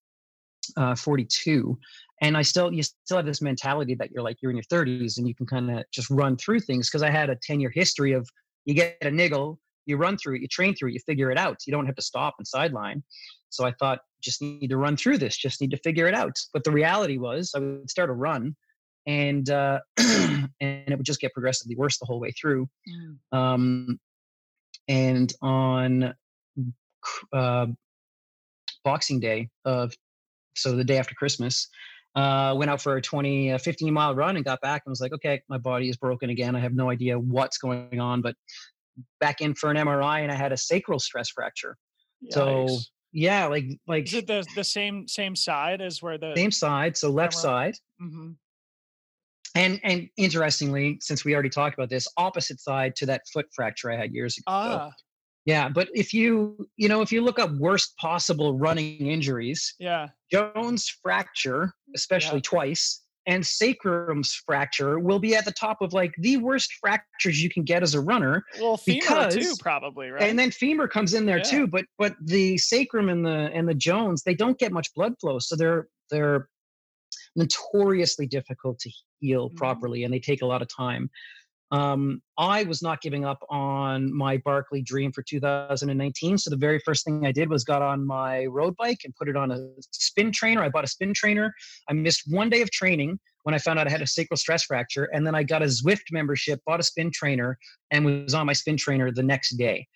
[0.76, 1.78] uh, 42.
[2.20, 5.18] And I still, you still have this mentality that you're like, you're in your 30s
[5.18, 6.88] and you can kind of just run through things.
[6.88, 8.28] Cause I had a 10 year history of
[8.64, 11.38] you get a niggle, you run through it, you train through it, you figure it
[11.38, 11.58] out.
[11.66, 13.02] You don't have to stop and sideline.
[13.50, 16.36] So I thought, just need to run through this, just need to figure it out.
[16.52, 18.56] But the reality was, I would start a run,
[19.06, 22.68] and uh, and it would just get progressively worse the whole way through.
[22.88, 23.36] Mm.
[23.36, 24.00] Um,
[24.88, 26.14] and on
[27.32, 27.66] uh,
[28.84, 29.92] Boxing Day of
[30.54, 31.68] so the day after Christmas,
[32.14, 35.00] uh, went out for a 20, uh, 15 mile run and got back and was
[35.00, 36.54] like, okay, my body is broken again.
[36.54, 38.36] I have no idea what's going on, but
[39.20, 41.76] back in for an MRI and I had a sacral stress fracture.
[42.22, 42.34] Yikes.
[42.34, 42.78] So
[43.12, 46.96] yeah, like like is it the the same same side as where the same side,
[46.96, 47.74] so left side.
[48.00, 48.30] Mm-hmm.
[49.54, 53.90] And and interestingly, since we already talked about this, opposite side to that foot fracture
[53.90, 54.44] I had years ago.
[54.46, 54.90] Ah.
[55.44, 60.08] Yeah, but if you you know if you look up worst possible running injuries, yeah,
[60.30, 62.42] Jones fracture, especially yeah.
[62.44, 67.50] twice, and sacrum's fracture will be at the top of like the worst fractures you
[67.50, 68.44] can get as a runner.
[68.60, 70.22] Well, femur because, too, probably, right?
[70.22, 71.44] And then femur comes in there yeah.
[71.44, 75.14] too, but but the sacrum and the and the Jones, they don't get much blood
[75.20, 76.48] flow, so they're they're
[77.36, 79.56] notoriously difficult to heal mm-hmm.
[79.56, 81.10] properly, and they take a lot of time.
[81.72, 86.36] Um, I was not giving up on my Barkley dream for 2019.
[86.36, 89.28] So the very first thing I did was got on my road bike and put
[89.28, 89.58] it on a
[89.90, 90.62] spin trainer.
[90.62, 91.54] I bought a spin trainer.
[91.88, 94.64] I missed one day of training when I found out I had a sacral stress
[94.64, 95.04] fracture.
[95.14, 97.58] And then I got a Zwift membership, bought a spin trainer,
[97.90, 99.86] and was on my spin trainer the next day.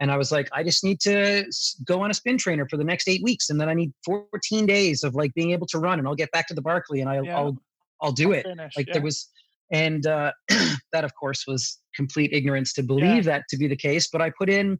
[0.00, 1.44] And I was like, I just need to
[1.84, 3.50] go on a spin trainer for the next eight weeks.
[3.50, 6.30] And then I need 14 days of like being able to run and I'll get
[6.32, 7.58] back to the Barkley and I, will I'll,
[8.00, 8.46] I'll do I'll it.
[8.46, 8.94] Finish, like yeah.
[8.94, 9.30] there was,
[9.70, 10.32] and uh,
[10.92, 13.32] that, of course, was complete ignorance to believe yeah.
[13.32, 14.08] that to be the case.
[14.08, 14.78] But I put in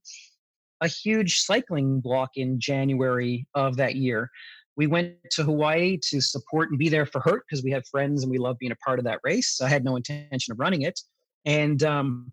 [0.80, 4.30] a huge cycling block in January of that year.
[4.76, 8.22] We went to Hawaii to support and be there for Hurt because we had friends
[8.22, 9.60] and we love being a part of that race.
[9.60, 11.00] I had no intention of running it.
[11.46, 12.32] And, um,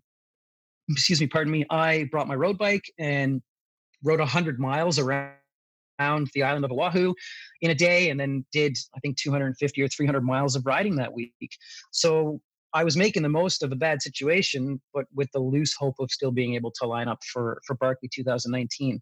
[0.90, 3.40] excuse me, pardon me, I brought my road bike and
[4.02, 5.32] rode 100 miles around
[6.00, 7.14] around the island of Oahu
[7.60, 11.12] in a day and then did, I think, 250 or 300 miles of riding that
[11.12, 11.32] week.
[11.90, 12.40] So
[12.72, 16.10] I was making the most of a bad situation, but with the loose hope of
[16.10, 19.00] still being able to line up for, for Barkley 2019.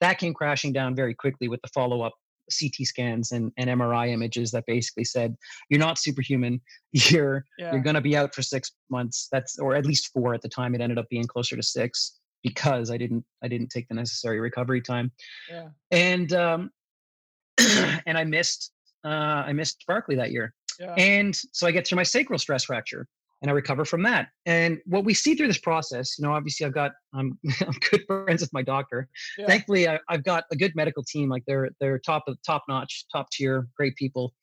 [0.00, 2.12] That came crashing down very quickly with the follow up
[2.50, 5.34] CT scans and, and MRI images that basically said
[5.68, 6.60] you're not superhuman.
[6.92, 7.72] You're yeah.
[7.72, 9.28] you're going to be out for six months.
[9.30, 10.74] That's or at least four at the time.
[10.74, 14.40] It ended up being closer to six because I didn't I didn't take the necessary
[14.40, 15.10] recovery time.
[15.50, 15.68] Yeah.
[15.90, 16.70] And um,
[18.06, 18.72] and I missed
[19.04, 20.54] uh, I missed Barkley that year.
[20.78, 20.94] Yeah.
[20.96, 23.06] And so I get through my sacral stress fracture
[23.42, 24.28] and I recover from that.
[24.44, 28.02] And what we see through this process, you know, obviously I've got I'm, I'm good
[28.06, 29.08] friends with my doctor.
[29.38, 29.46] Yeah.
[29.46, 31.28] Thankfully, I, have got a good medical team.
[31.28, 34.34] Like they're they're top of top notch, top tier, great people,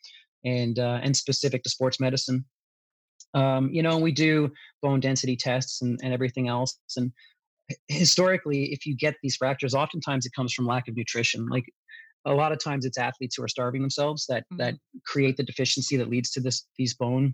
[0.43, 2.45] and uh, and specific to sports medicine.
[3.33, 6.77] Um, you know, we do bone density tests and, and everything else.
[6.95, 7.11] And
[7.87, 11.47] historically, if you get these fractures, oftentimes it comes from lack of nutrition.
[11.47, 11.65] Like
[12.25, 14.57] a lot of times, it's athletes who are starving themselves that mm-hmm.
[14.57, 17.33] that create the deficiency that leads to this these bone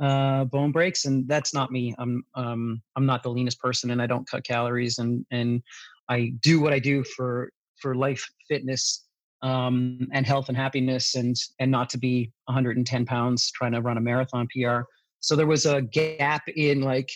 [0.00, 1.94] uh, bone breaks, and that's not me.
[1.98, 5.62] I'm um, I'm not the leanest person, and I don't cut calories, and and
[6.08, 9.06] I do what I do for for life, fitness,
[9.42, 13.96] um, and health and happiness, and and not to be 110 pounds trying to run
[13.96, 14.80] a marathon PR.
[15.20, 17.08] So there was a gap in like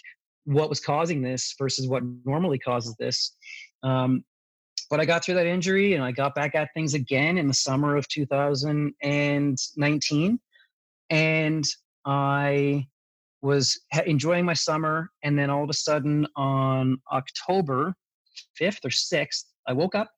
[0.47, 3.37] what was causing this versus what normally causes this.
[3.83, 4.25] Um,
[4.89, 7.55] but I got through that injury and I got back at things again in the
[7.55, 10.39] summer of 2019.
[11.11, 11.65] And
[12.05, 12.87] I
[13.43, 17.95] was enjoying my summer, and then all of a sudden on October
[18.61, 20.11] 5th or 6th, I woke up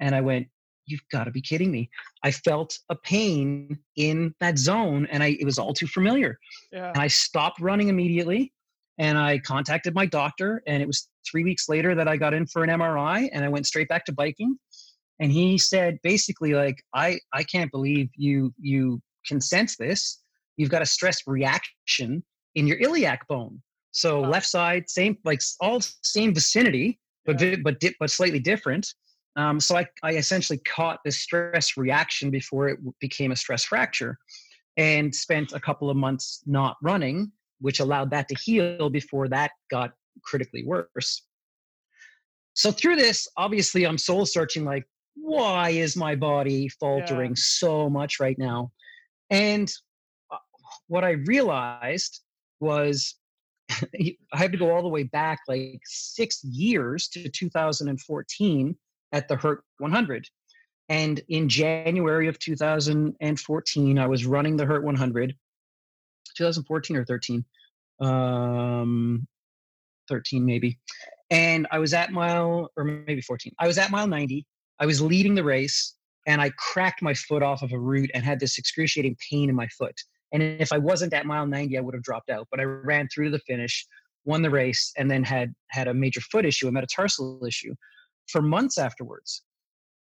[0.00, 0.48] and I went,
[0.86, 1.88] You've got to be kidding me.
[2.22, 6.38] I felt a pain in that zone, and I it was all too familiar.
[6.72, 6.90] Yeah.
[6.90, 8.52] And I stopped running immediately
[8.98, 12.46] and I contacted my doctor, and it was three weeks later that I got in
[12.46, 14.58] for an MRI, and I went straight back to biking.
[15.20, 20.20] And he said basically like I I can't believe you you can sense this
[20.56, 22.22] you've got a stress reaction
[22.54, 23.62] in your iliac bone.
[23.92, 24.30] So wow.
[24.30, 27.56] left side, same like all same vicinity, but yeah.
[27.62, 28.92] but but slightly different.
[29.36, 34.18] Um, so I, I essentially caught this stress reaction before it became a stress fracture,
[34.76, 39.52] and spent a couple of months not running, which allowed that to heal before that
[39.70, 41.22] got critically worse.
[42.54, 44.84] So through this, obviously, I'm soul searching like,
[45.16, 47.36] why is my body faltering yeah.
[47.36, 48.72] so much right now?
[49.30, 49.70] And
[50.30, 50.38] uh,
[50.88, 52.20] what I realized
[52.60, 53.16] was
[53.70, 58.76] I had to go all the way back like six years to 2014
[59.12, 60.28] at the Hurt 100.
[60.88, 65.34] And in January of 2014, I was running the Hurt 100,
[66.36, 67.44] 2014 or 13,
[68.00, 69.26] um,
[70.08, 70.78] 13 maybe.
[71.30, 73.52] And I was at mile, or maybe 14.
[73.58, 74.46] I was at mile 90.
[74.78, 75.94] I was leading the race
[76.26, 79.54] and I cracked my foot off of a root and had this excruciating pain in
[79.54, 79.94] my foot.
[80.32, 82.48] And if I wasn't at mile 90, I would have dropped out.
[82.50, 83.86] But I ran through to the finish,
[84.24, 87.74] won the race, and then had had a major foot issue, a metatarsal issue,
[88.28, 89.42] for months afterwards.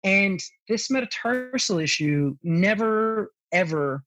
[0.04, 4.02] And this metatarsal issue never ever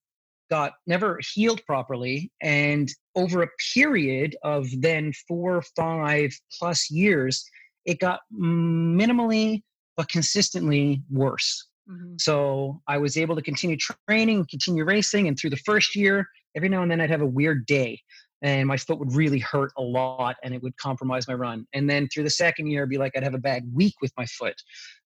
[0.49, 7.43] got never healed properly and over a period of then four five plus years
[7.85, 9.61] it got minimally
[9.97, 12.15] but consistently worse Mm-hmm.
[12.19, 13.77] So I was able to continue
[14.07, 15.27] training, continue racing.
[15.27, 17.99] And through the first year, every now and then I'd have a weird day
[18.41, 21.65] and my foot would really hurt a lot and it would compromise my run.
[21.73, 24.11] And then through the second year, I'd be like, I'd have a bad week with
[24.17, 24.55] my foot.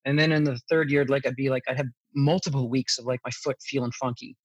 [0.05, 3.05] And then in the third year, like I'd be like, I'd have multiple weeks of
[3.05, 4.35] like my foot feeling funky.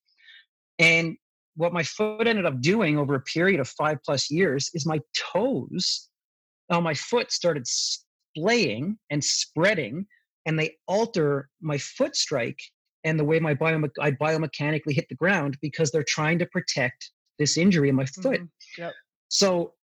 [0.78, 1.16] And
[1.56, 5.00] what my foot ended up doing over a period of five plus years is my
[5.32, 6.08] toes
[6.70, 10.06] on my foot started splaying and spreading
[10.46, 12.58] and they alter my foot strike
[13.04, 17.10] and the way my biome- I biomechanically hit the ground because they're trying to protect
[17.38, 18.40] this injury in my foot.
[18.40, 18.82] Mm-hmm.
[18.82, 18.92] Yep.
[19.28, 19.74] So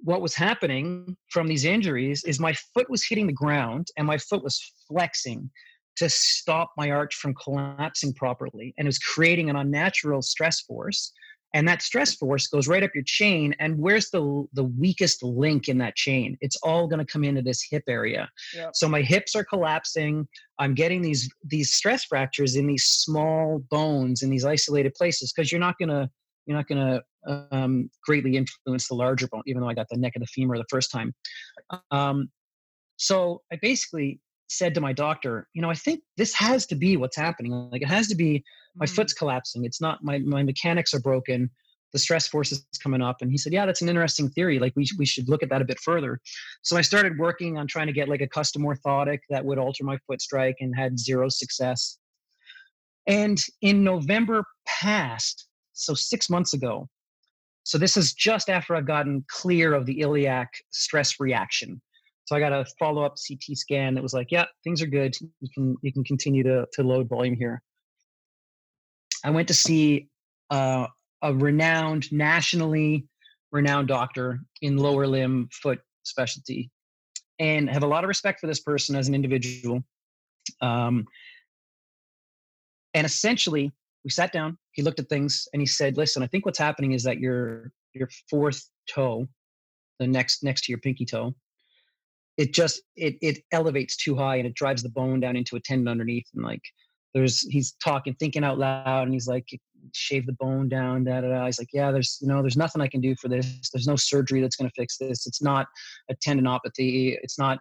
[0.00, 4.18] what was happening from these injuries is my foot was hitting the ground and my
[4.18, 5.50] foot was flexing
[5.96, 11.12] to stop my arch from collapsing properly and it was creating an unnatural stress force
[11.54, 15.68] and that stress force goes right up your chain and where's the the weakest link
[15.68, 16.36] in that chain?
[16.40, 18.28] It's all going to come into this hip area.
[18.54, 18.72] Yep.
[18.74, 20.26] so my hips are collapsing
[20.58, 25.50] i'm getting these these stress fractures in these small bones in these isolated places because
[25.50, 26.08] you're not going to
[26.46, 27.02] you're not going to
[27.52, 30.58] um, greatly influence the larger bone even though i got the neck of the femur
[30.58, 31.14] the first time.
[31.90, 32.28] Um,
[32.96, 36.96] so i basically said to my doctor you know i think this has to be
[36.96, 37.52] what's happening.
[37.70, 38.44] Like it has to be
[38.76, 38.94] my mm.
[38.94, 39.64] foot's collapsing.
[39.64, 41.50] It's not my my mechanics are broken.
[41.92, 43.18] The stress force is coming up.
[43.20, 44.58] And he said yeah that's an interesting theory.
[44.58, 46.20] Like we, we should look at that a bit further.
[46.62, 49.84] So i started working on trying to get like a custom orthotic that would alter
[49.84, 51.98] my foot strike and had zero success.
[53.06, 56.88] And in november past so six months ago
[57.64, 61.80] so this is just after i've gotten clear of the iliac stress reaction
[62.24, 65.48] so i got a follow-up ct scan that was like yeah things are good you
[65.54, 67.62] can you can continue to, to load volume here
[69.24, 70.08] I went to see
[70.50, 70.86] uh,
[71.22, 73.06] a renowned, nationally
[73.50, 76.70] renowned doctor in lower limb foot specialty,
[77.38, 79.82] and have a lot of respect for this person as an individual.
[80.60, 81.06] Um,
[82.92, 83.72] and essentially,
[84.04, 84.58] we sat down.
[84.72, 87.72] He looked at things and he said, "Listen, I think what's happening is that your
[87.94, 89.26] your fourth toe,
[89.98, 91.34] the next next to your pinky toe,
[92.36, 95.60] it just it it elevates too high and it drives the bone down into a
[95.60, 96.62] tendon underneath and like
[97.12, 99.46] there's he's talking thinking out loud and he's like
[99.92, 101.46] shave the bone down da da da.
[101.46, 103.70] He's like yeah there's you know there's nothing i can do for this.
[103.72, 105.26] There's no surgery that's going to fix this.
[105.26, 105.66] It's not
[106.10, 107.16] a tendinopathy.
[107.22, 107.60] It's not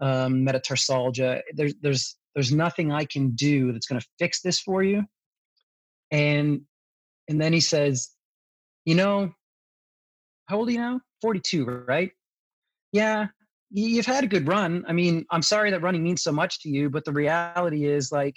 [0.00, 4.82] um, metatarsalgia there's there's there's nothing i can do that's going to fix this for
[4.82, 5.04] you.
[6.10, 6.62] And
[7.28, 8.10] and then he says
[8.84, 9.32] you know
[10.46, 11.00] how old are you now?
[11.22, 12.10] 42 right?
[12.92, 13.28] Yeah
[13.72, 14.84] you've had a good run.
[14.86, 18.12] I mean, I'm sorry that running means so much to you, but the reality is
[18.12, 18.36] like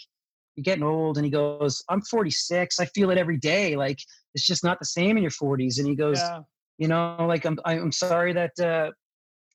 [0.56, 1.18] you're getting old.
[1.18, 2.80] And he goes, I'm 46.
[2.80, 3.76] I feel it every day.
[3.76, 4.00] Like
[4.34, 5.78] it's just not the same in your 40s.
[5.78, 6.40] And he goes, yeah.
[6.78, 8.92] you know, like I'm I'm sorry that uh,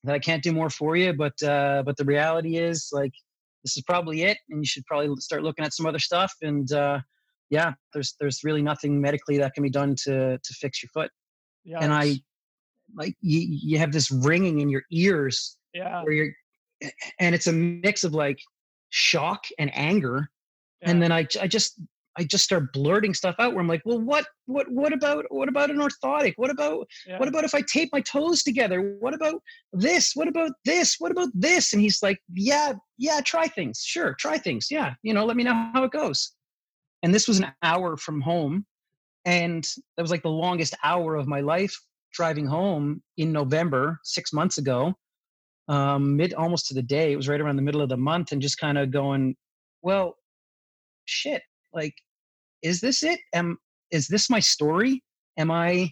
[0.04, 3.12] that I can't do more for you, but uh, but the reality is like
[3.64, 6.32] this is probably it, and you should probably start looking at some other stuff.
[6.42, 7.00] And uh,
[7.48, 11.10] yeah, there's there's really nothing medically that can be done to to fix your foot.
[11.64, 12.16] Yeah, and I
[12.94, 16.32] like you, you have this ringing in your ears yeah where you're
[17.18, 18.38] and it's a mix of like
[18.90, 20.30] shock and anger
[20.82, 20.90] yeah.
[20.90, 21.80] and then I, I just
[22.18, 25.48] I just start blurting stuff out where I'm like, well, what, what, what about, what
[25.48, 26.34] about an orthotic?
[26.36, 27.18] What about, yeah.
[27.18, 28.96] what about if I tape my toes together?
[29.00, 29.40] What about
[29.72, 30.12] this?
[30.14, 30.96] What about this?
[30.98, 31.72] What about this?
[31.72, 33.82] And he's like, yeah, yeah, try things.
[33.86, 34.68] Sure, try things.
[34.70, 36.32] Yeah, you know, let me know how it goes.
[37.02, 38.66] And this was an hour from home,
[39.24, 39.64] and
[39.96, 41.74] that was like the longest hour of my life
[42.12, 44.94] driving home in November six months ago
[45.70, 47.12] um, mid almost to the day.
[47.12, 49.36] It was right around the middle of the month, and just kind of going,
[49.82, 50.16] well,
[51.06, 51.42] shit.
[51.72, 51.94] Like,
[52.62, 53.20] is this it?
[53.32, 53.56] Am
[53.90, 55.02] is this my story?
[55.38, 55.90] Am I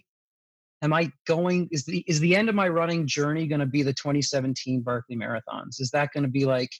[0.81, 1.69] am I going?
[1.71, 5.15] Is the is the end of my running journey going to be the 2017 Barkley
[5.15, 5.79] Marathons?
[5.79, 6.71] Is that going to be like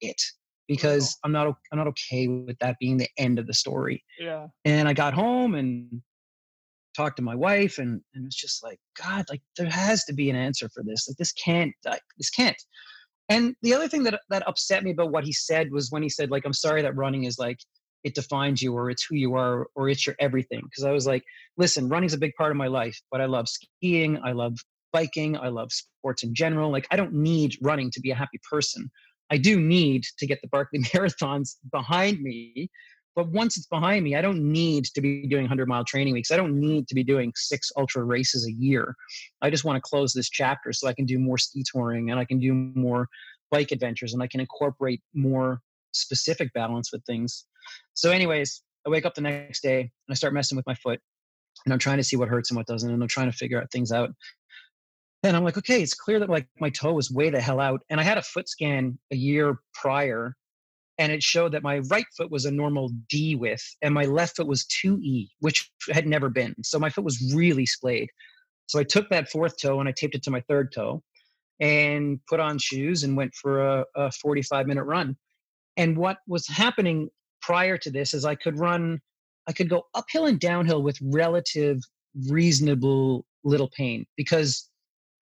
[0.00, 0.22] it?
[0.68, 4.04] Because I'm not I'm not okay with that being the end of the story.
[4.20, 4.46] Yeah.
[4.64, 6.02] And I got home and
[6.96, 10.14] talked to my wife and and it was just like god like there has to
[10.14, 12.56] be an answer for this like this can't like this can't.
[13.28, 16.08] And the other thing that that upset me about what he said was when he
[16.08, 17.58] said like i'm sorry that running is like
[18.04, 20.62] it defines you or it's who you are or it's your everything.
[20.62, 21.24] Because i was like
[21.56, 24.54] listen running's a big part of my life but i love skiing i love
[24.92, 28.40] biking i love sports in general like i don't need running to be a happy
[28.50, 28.90] person.
[29.28, 32.70] I do need to get the barkley marathons behind me
[33.16, 36.30] but once it's behind me, I don't need to be doing 100 mile training weeks.
[36.30, 38.94] I don't need to be doing six ultra races a year.
[39.40, 42.20] I just want to close this chapter so I can do more ski touring and
[42.20, 43.08] I can do more
[43.50, 45.62] bike adventures and I can incorporate more
[45.92, 47.46] specific balance with things.
[47.94, 51.00] So, anyways, I wake up the next day and I start messing with my foot
[51.64, 52.90] and I'm trying to see what hurts and what doesn't.
[52.90, 54.10] And I'm trying to figure out things out.
[55.22, 57.80] And I'm like, okay, it's clear that like my toe was way the hell out.
[57.88, 60.36] And I had a foot scan a year prior
[60.98, 64.36] and it showed that my right foot was a normal D width and my left
[64.36, 66.54] foot was 2E, which had never been.
[66.62, 68.08] So my foot was really splayed.
[68.66, 71.02] So I took that fourth toe and I taped it to my third toe
[71.60, 75.16] and put on shoes and went for a, a 45 minute run.
[75.76, 77.10] And what was happening
[77.42, 79.00] prior to this is I could run,
[79.46, 81.80] I could go uphill and downhill with relative
[82.28, 84.68] reasonable little pain because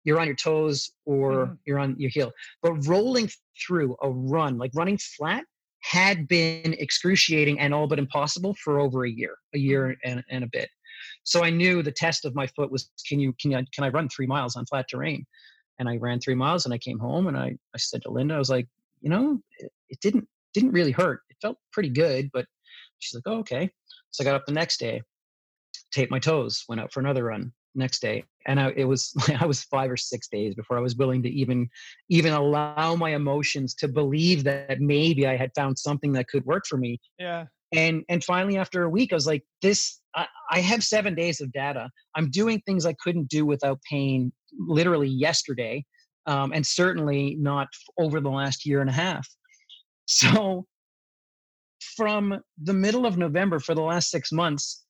[0.03, 1.57] you're on your toes or mm.
[1.65, 2.31] you're on your heel.
[2.61, 3.29] But rolling
[3.65, 5.45] through a run, like running flat,
[5.81, 10.11] had been excruciating and all but impossible for over a year, a year mm-hmm.
[10.11, 10.69] and, and a bit.
[11.23, 13.89] So I knew the test of my foot was can you can I, can I
[13.89, 15.25] run three miles on flat terrain?
[15.77, 18.35] And I ran three miles and I came home and I, I said to Linda,
[18.35, 18.67] I was like,
[19.01, 21.21] you know, it, it didn't didn't really hurt.
[21.29, 22.45] It felt pretty good, but
[22.97, 23.69] she's like, oh, okay.
[24.11, 25.01] So I got up the next day,
[25.91, 29.45] taped my toes, went out for another run next day and I, it was i
[29.45, 31.69] was five or six days before i was willing to even
[32.09, 36.65] even allow my emotions to believe that maybe i had found something that could work
[36.67, 36.99] for me.
[37.17, 37.45] Yeah.
[37.73, 41.39] And and finally after a week i was like this I, I have seven days
[41.39, 41.89] of data.
[42.15, 45.85] I'm doing things i couldn't do without pain literally yesterday
[46.25, 47.67] um, and certainly not
[47.99, 49.27] over the last year and a half.
[50.11, 50.65] So
[51.95, 54.83] from the middle of november for the last six months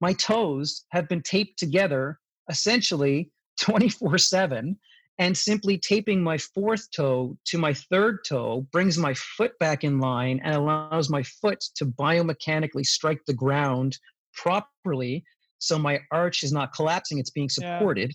[0.00, 2.18] my toes have been taped together
[2.48, 3.30] essentially
[3.60, 4.76] 24 7
[5.18, 9.98] and simply taping my fourth toe to my third toe brings my foot back in
[9.98, 13.96] line and allows my foot to biomechanically strike the ground
[14.34, 15.24] properly
[15.58, 18.10] so my arch is not collapsing it's being supported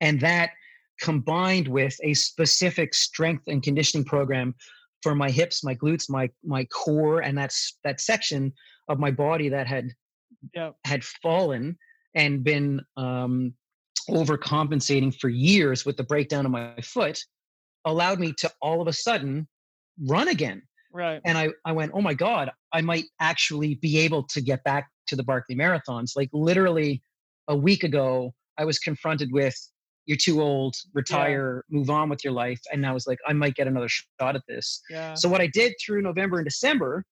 [0.00, 0.08] yeah.
[0.08, 0.50] and that
[1.00, 4.54] combined with a specific strength and conditioning program
[5.02, 8.52] for my hips, my glutes, my my core, and that's that section
[8.88, 9.92] of my body that had
[10.54, 10.70] yeah.
[10.84, 11.76] had fallen
[12.16, 13.52] and been um,
[14.10, 17.22] overcompensating for years with the breakdown of my foot
[17.84, 19.46] allowed me to all of a sudden
[20.08, 20.62] run again.
[20.92, 21.20] Right.
[21.24, 24.88] And I, I went, oh my God, I might actually be able to get back
[25.08, 26.12] to the Barkley marathons.
[26.16, 27.02] Like literally
[27.48, 29.54] a week ago, I was confronted with,
[30.06, 31.78] you're too old, retire, yeah.
[31.78, 32.60] move on with your life.
[32.72, 34.80] And I was like, I might get another shot at this.
[34.88, 35.14] Yeah.
[35.14, 37.04] So what I did through November and December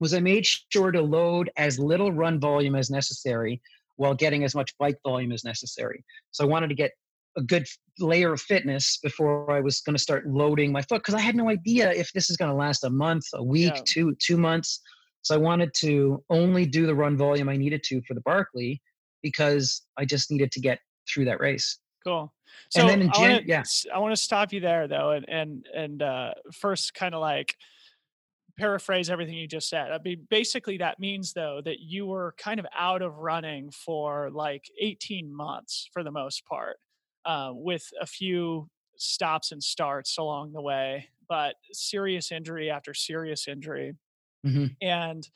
[0.00, 3.62] was I made sure to load as little run volume as necessary
[3.96, 6.04] while getting as much bike volume as necessary.
[6.30, 6.92] So I wanted to get
[7.36, 7.66] a good
[7.98, 11.34] layer of fitness before I was going to start loading my foot because I had
[11.34, 13.82] no idea if this is going to last a month, a week, yeah.
[13.86, 14.80] two two months.
[15.22, 18.80] So I wanted to only do the run volume I needed to for the Barkley
[19.22, 20.78] because I just needed to get
[21.12, 21.78] through that race.
[22.04, 22.32] Cool.
[22.70, 23.62] So and then in Jan- I yeah.
[23.94, 27.56] Want to stop you there though, and and and uh, first kind of like
[28.58, 29.90] paraphrase everything you just said.
[29.90, 34.30] I mean, basically, that means though that you were kind of out of running for
[34.30, 36.78] like 18 months for the most part,
[37.24, 43.48] uh, with a few stops and starts along the way, but serious injury after serious
[43.48, 43.94] injury,
[44.46, 44.66] mm-hmm.
[44.80, 45.28] and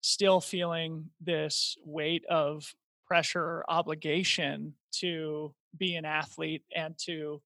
[0.00, 2.74] still feeling this weight of
[3.06, 7.40] pressure obligation to be an athlete and to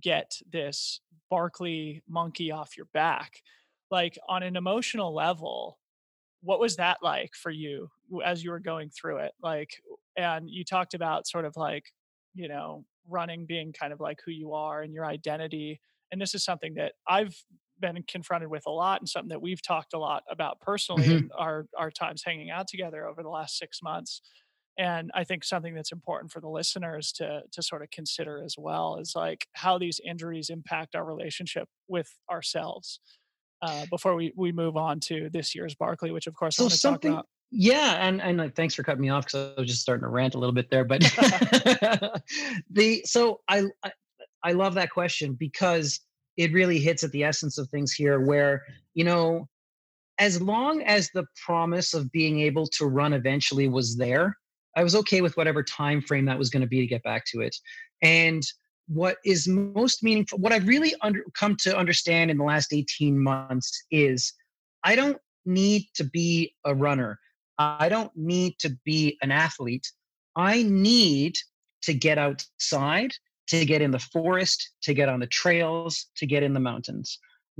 [0.00, 1.00] get this
[1.30, 3.42] Barkley monkey off your back
[3.90, 5.78] like on an emotional level
[6.42, 7.88] what was that like for you
[8.24, 9.70] as you were going through it like
[10.16, 11.84] and you talked about sort of like
[12.34, 15.80] you know running being kind of like who you are and your identity
[16.12, 17.34] and this is something that i've
[17.80, 21.16] been confronted with a lot and something that we've talked a lot about personally mm-hmm.
[21.16, 24.22] in our our times hanging out together over the last 6 months
[24.78, 28.54] and i think something that's important for the listeners to to sort of consider as
[28.56, 33.00] well is like how these injuries impact our relationship with ourselves
[33.62, 36.64] uh, before we, we move on to this year's Barkley, which of course so I
[36.64, 37.26] want to talk about.
[37.50, 40.34] Yeah, and and thanks for cutting me off because I was just starting to rant
[40.34, 40.84] a little bit there.
[40.84, 41.00] But
[42.70, 43.92] the so I, I
[44.42, 46.00] I love that question because
[46.36, 48.20] it really hits at the essence of things here.
[48.20, 49.48] Where you know,
[50.18, 54.36] as long as the promise of being able to run eventually was there,
[54.76, 57.24] I was okay with whatever time frame that was going to be to get back
[57.26, 57.56] to it.
[58.02, 58.42] And
[58.88, 63.18] what is most meaningful, what I've really under, come to understand in the last 18
[63.18, 64.32] months is
[64.84, 67.18] I don't need to be a runner.
[67.58, 69.90] I don't need to be an athlete.
[70.36, 71.36] I need
[71.82, 73.12] to get outside,
[73.48, 77.18] to get in the forest, to get on the trails, to get in the mountains.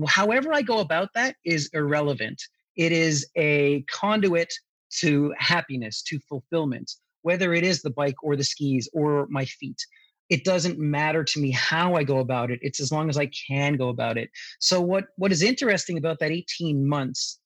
[0.09, 2.43] However, I go about that is irrelevant.
[2.77, 4.53] It is a conduit
[4.99, 9.81] to happiness, to fulfillment, whether it is the bike or the skis or my feet
[10.29, 12.59] it doesn't matter to me how I go about it.
[12.63, 14.31] It's as long as I can go about it.
[14.61, 17.39] So what what is interesting about that 18 months,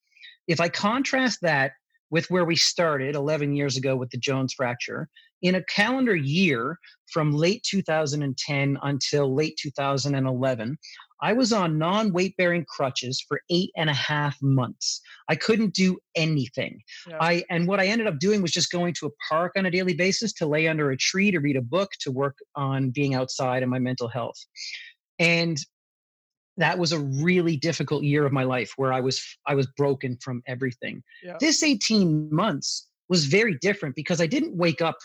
[0.49, 1.72] if I contrast that
[2.11, 5.09] with where we started 11 years ago with the Jones fracture,
[5.43, 6.78] in a calendar year
[7.12, 10.78] from late 2010 until late 2011,
[11.23, 15.01] I was on non weight bearing crutches for eight and a half months.
[15.29, 16.81] I couldn't do anything.
[17.09, 17.18] Yeah.
[17.21, 19.71] I and what I ended up doing was just going to a park on a
[19.71, 23.14] daily basis to lay under a tree to read a book to work on being
[23.14, 24.39] outside and my mental health.
[25.18, 25.59] And
[26.57, 30.18] that was a really difficult year of my life where I was I was broken
[30.23, 31.03] from everything.
[31.23, 31.37] Yeah.
[31.41, 34.97] This 18 months was very different because I didn't wake up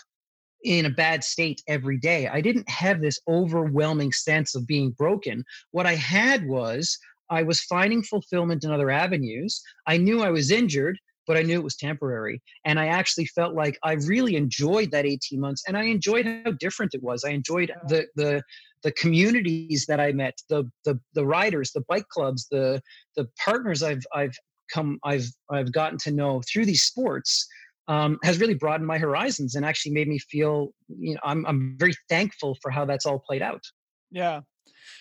[0.64, 2.28] in a bad state every day.
[2.28, 5.44] I didn't have this overwhelming sense of being broken.
[5.70, 6.98] What I had was
[7.30, 9.62] I was finding fulfillment in other avenues.
[9.86, 12.40] I knew I was injured, but I knew it was temporary.
[12.64, 16.52] And I actually felt like I really enjoyed that 18 months and I enjoyed how
[16.52, 17.24] different it was.
[17.24, 18.42] I enjoyed the the
[18.82, 22.80] the communities that I met, the the the riders, the bike clubs, the
[23.16, 24.36] the partners I've I've
[24.72, 27.46] come I've I've gotten to know through these sports
[27.88, 31.76] um, has really broadened my horizons and actually made me feel you know I'm I'm
[31.78, 33.62] very thankful for how that's all played out.
[34.10, 34.40] Yeah.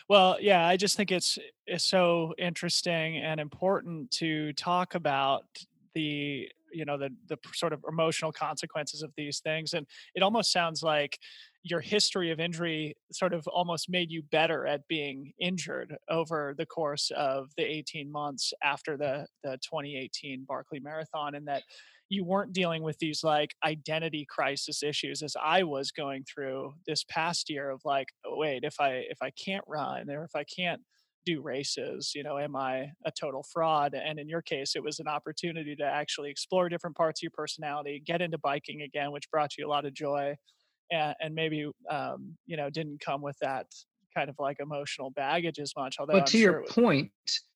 [0.10, 5.46] Well, yeah, I just think it's it's so interesting and important to talk about
[5.94, 10.52] the you know the the sort of emotional consequences of these things and it almost
[10.52, 11.18] sounds like
[11.64, 16.66] your history of injury sort of almost made you better at being injured over the
[16.66, 21.64] course of the 18 months after the the 2018 Barkley Marathon and that
[22.10, 27.04] you weren't dealing with these like identity crisis issues as I was going through this
[27.10, 30.44] past year of like, oh, wait, if I if I can't run or if I
[30.44, 30.82] can't
[31.26, 33.96] do races, you know, am I a total fraud?
[33.96, 37.32] And in your case, it was an opportunity to actually explore different parts of your
[37.32, 40.36] personality, get into biking again, which brought you a lot of joy,
[40.92, 43.66] and, and maybe um, you know didn't come with that
[44.16, 45.96] kind of like emotional baggage as much.
[46.00, 47.12] Although, but to sure your was- point,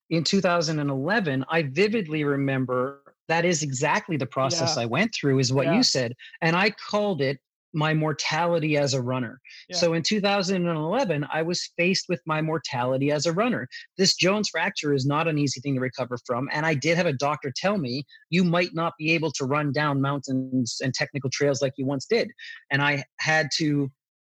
[0.10, 4.84] in 2011, I vividly remember that is exactly the process yeah.
[4.84, 5.76] I went through, is what yeah.
[5.76, 6.14] you said.
[6.42, 7.40] And I called it
[7.74, 9.40] my mortality as a runner.
[9.70, 9.78] Yeah.
[9.78, 13.68] So in 2011, I was faced with my mortality as a runner.
[13.98, 16.50] This Jones fracture is not an easy thing to recover from.
[16.52, 19.72] And I did have a doctor tell me, you might not be able to run
[19.72, 22.32] down mountains and technical trails like you once did.
[22.72, 23.92] And I had to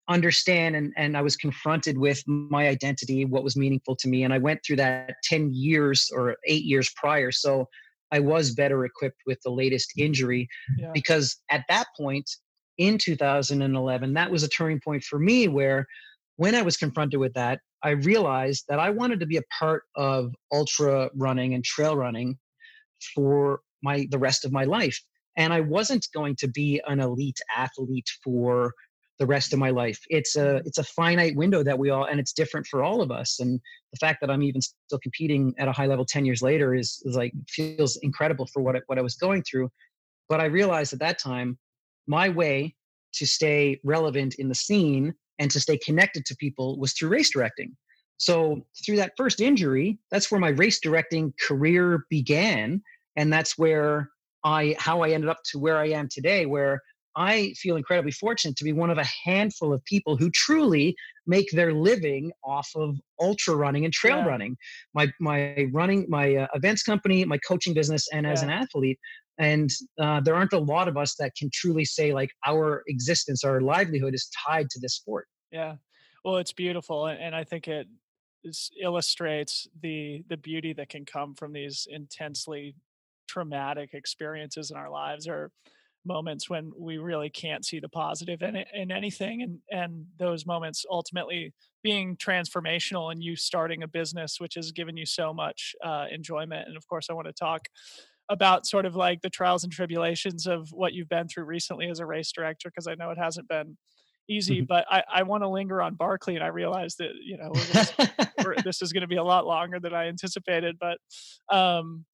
[0.10, 4.24] understand and, and I was confronted with my identity, what was meaningful to me.
[4.24, 7.32] And I went through that 10 years or eight years prior.
[7.32, 7.68] So
[8.12, 10.48] I was better equipped with the latest injury
[10.78, 10.92] yeah.
[10.94, 12.30] because at that point,
[12.78, 15.88] in 2011, that was a turning point for me where
[16.36, 19.84] when I was confronted with that, I realized that I wanted to be a part
[19.96, 22.38] of ultra running and trail running
[23.14, 25.00] for my the rest of my life.
[25.36, 28.74] And I wasn't going to be an elite athlete for
[29.20, 30.00] the rest of my life.
[30.10, 33.12] It's a it's a finite window that we all and it's different for all of
[33.12, 33.40] us.
[33.40, 33.60] And
[33.92, 37.02] the fact that I'm even still competing at a high level 10 years later is,
[37.06, 39.70] is like feels incredible for what I, what I was going through.
[40.30, 41.58] But I realized at that time
[42.06, 42.76] my way
[43.14, 47.32] to stay relevant in the scene and to stay connected to people was through race
[47.32, 47.76] directing.
[48.18, 52.82] So through that first injury, that's where my race directing career began,
[53.16, 54.10] and that's where
[54.44, 56.82] I how I ended up to where I am today, where
[57.18, 60.96] I feel incredibly fortunate to be one of a handful of people who truly
[61.26, 64.26] make their living off of ultra running and trail yeah.
[64.26, 64.56] running.
[64.94, 68.32] My my running my uh, events company, my coaching business, and yeah.
[68.32, 69.00] as an athlete,
[69.38, 73.44] and uh, there aren't a lot of us that can truly say like our existence
[73.44, 75.76] our livelihood is tied to this sport yeah
[76.26, 77.88] well it's beautiful and i think it
[78.82, 82.76] illustrates the the beauty that can come from these intensely
[83.28, 85.52] traumatic experiences in our lives or
[86.08, 90.46] moments when we really can't see the positive in it, in anything and and those
[90.46, 91.54] moments ultimately
[91.84, 96.68] being transformational and you starting a business which has given you so much uh, enjoyment
[96.68, 97.68] and of course i want to talk
[98.30, 102.00] about sort of like the trials and tribulations of what you've been through recently as
[102.00, 103.78] a race director because I know it hasn't been
[104.30, 104.58] easy.
[104.58, 104.66] Mm-hmm.
[104.66, 107.54] But I, I want to linger on barkley and I realize that you know
[108.64, 110.78] this is going to be a lot longer than I anticipated.
[110.80, 110.98] But
[111.56, 112.06] um,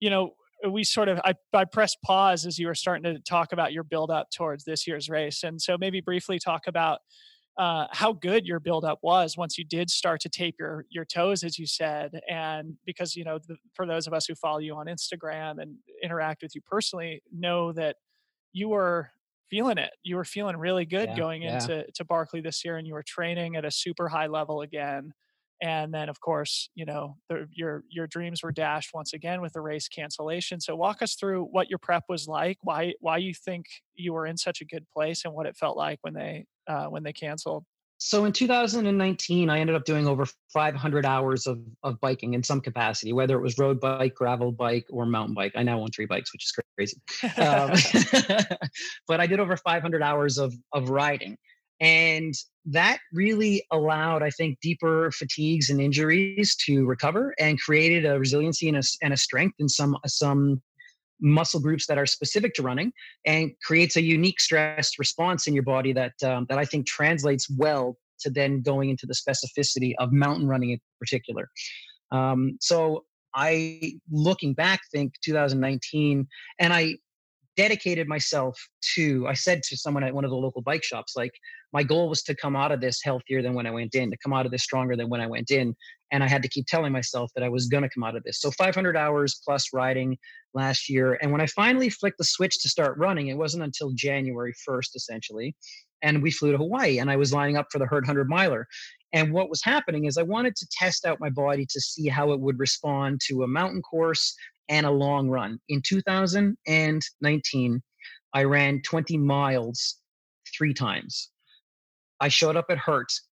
[0.00, 0.34] you know,
[0.70, 3.84] we sort of I, I pressed pause as you were starting to talk about your
[3.84, 7.00] build up towards this year's race, and so maybe briefly talk about
[7.58, 11.04] uh, how good your build up was once you did start to tape your your
[11.04, 14.58] toes, as you said, and because you know the, for those of us who follow
[14.58, 17.96] you on Instagram and interact with you personally, know that
[18.52, 19.10] you were
[19.50, 19.90] feeling it.
[20.02, 21.54] You were feeling really good yeah, going yeah.
[21.54, 25.12] into to Barkley this year, and you were training at a super high level again.
[25.62, 29.52] And then, of course, you know the, your your dreams were dashed once again with
[29.52, 30.60] the race cancellation.
[30.60, 34.26] So, walk us through what your prep was like, why why you think you were
[34.26, 37.12] in such a good place, and what it felt like when they uh, when they
[37.12, 37.64] canceled?
[38.04, 42.60] So in 2019, I ended up doing over 500 hours of, of biking in some
[42.60, 45.52] capacity, whether it was road bike, gravel bike, or mountain bike.
[45.54, 47.00] I now own three bikes, which is crazy.
[47.40, 47.70] Um,
[49.06, 51.38] but I did over 500 hours of, of riding.
[51.82, 52.32] And
[52.66, 58.68] that really allowed, I think, deeper fatigues and injuries to recover and created a resiliency
[58.68, 60.62] and a, and a strength in some, some
[61.20, 62.92] muscle groups that are specific to running
[63.26, 67.48] and creates a unique stress response in your body that um, that I think translates
[67.50, 71.50] well to then going into the specificity of mountain running in particular.
[72.12, 73.04] Um, so
[73.34, 76.28] I, looking back, think 2019,
[76.58, 76.96] and I
[77.56, 78.58] dedicated myself
[78.94, 79.26] to.
[79.28, 81.32] I said to someone at one of the local bike shops, like
[81.72, 84.16] my goal was to come out of this healthier than when I went in, to
[84.22, 85.74] come out of this stronger than when I went in,
[86.10, 88.22] and I had to keep telling myself that I was going to come out of
[88.24, 88.40] this.
[88.40, 90.18] So 500 hours plus riding
[90.54, 91.18] last year.
[91.22, 94.94] And when I finally flicked the switch to start running, it wasn't until January 1st,
[94.94, 95.54] essentially.
[96.02, 98.66] And we flew to Hawaii and I was lining up for the Hurt 100 miler.
[99.14, 102.32] And what was happening is I wanted to test out my body to see how
[102.32, 104.34] it would respond to a mountain course
[104.72, 105.60] and a long run.
[105.68, 107.82] In 2019,
[108.32, 109.98] I ran 20 miles
[110.56, 111.28] three times.
[112.20, 113.28] I showed up at Hurt's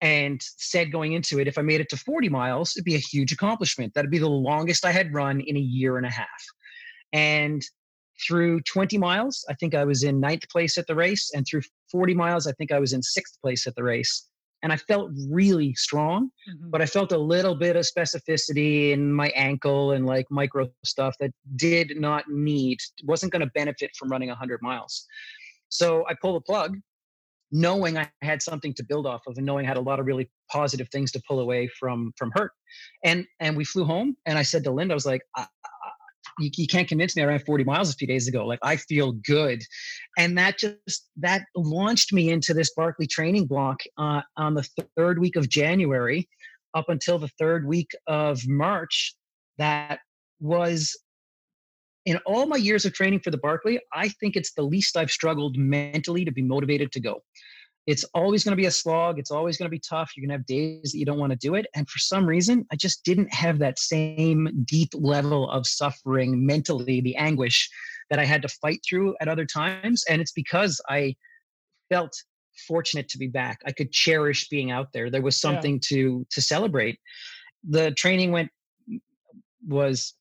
[0.00, 2.98] and said going into it, if I made it to 40 miles, it'd be a
[2.98, 3.94] huge accomplishment.
[3.94, 6.28] That'd be the longest I had run in a year and a half.
[7.12, 7.62] And
[8.24, 11.32] through 20 miles, I think I was in ninth place at the race.
[11.34, 14.28] And through 40 miles, I think I was in sixth place at the race.
[14.66, 16.70] And I felt really strong, mm-hmm.
[16.70, 21.14] but I felt a little bit of specificity in my ankle and like micro stuff
[21.20, 25.06] that did not need, wasn't going to benefit from running 100 miles.
[25.68, 26.78] So I pulled the plug
[27.52, 30.06] knowing I had something to build off of and knowing I had a lot of
[30.06, 32.50] really positive things to pull away from from hurt.
[33.04, 35.46] And and we flew home and I said to Linda, I was like, I,
[36.38, 38.46] you, you, can't convince me I ran 40 miles a few days ago.
[38.46, 39.62] Like I feel good.
[40.18, 44.66] And that just that launched me into this Barkley training block uh, on the
[44.96, 46.28] third week of January
[46.74, 49.14] up until the third week of March
[49.58, 50.00] that
[50.40, 50.96] was
[52.04, 55.10] in all my years of training for the Barkley, I think it's the least I've
[55.10, 57.22] struggled mentally to be motivated to go.
[57.86, 59.18] It's always going to be a slog.
[59.18, 60.12] It's always going to be tough.
[60.16, 61.66] You're going to have days that you don't want to do it.
[61.74, 67.00] And for some reason, I just didn't have that same deep level of suffering mentally,
[67.00, 67.70] the anguish
[68.10, 70.04] that I had to fight through at other times.
[70.08, 71.14] And it's because I
[71.88, 72.12] felt
[72.66, 73.60] fortunate to be back.
[73.66, 75.10] I could cherish being out there.
[75.10, 75.80] There was something yeah.
[75.88, 76.98] to to celebrate.
[77.68, 78.50] The training went
[79.66, 80.14] was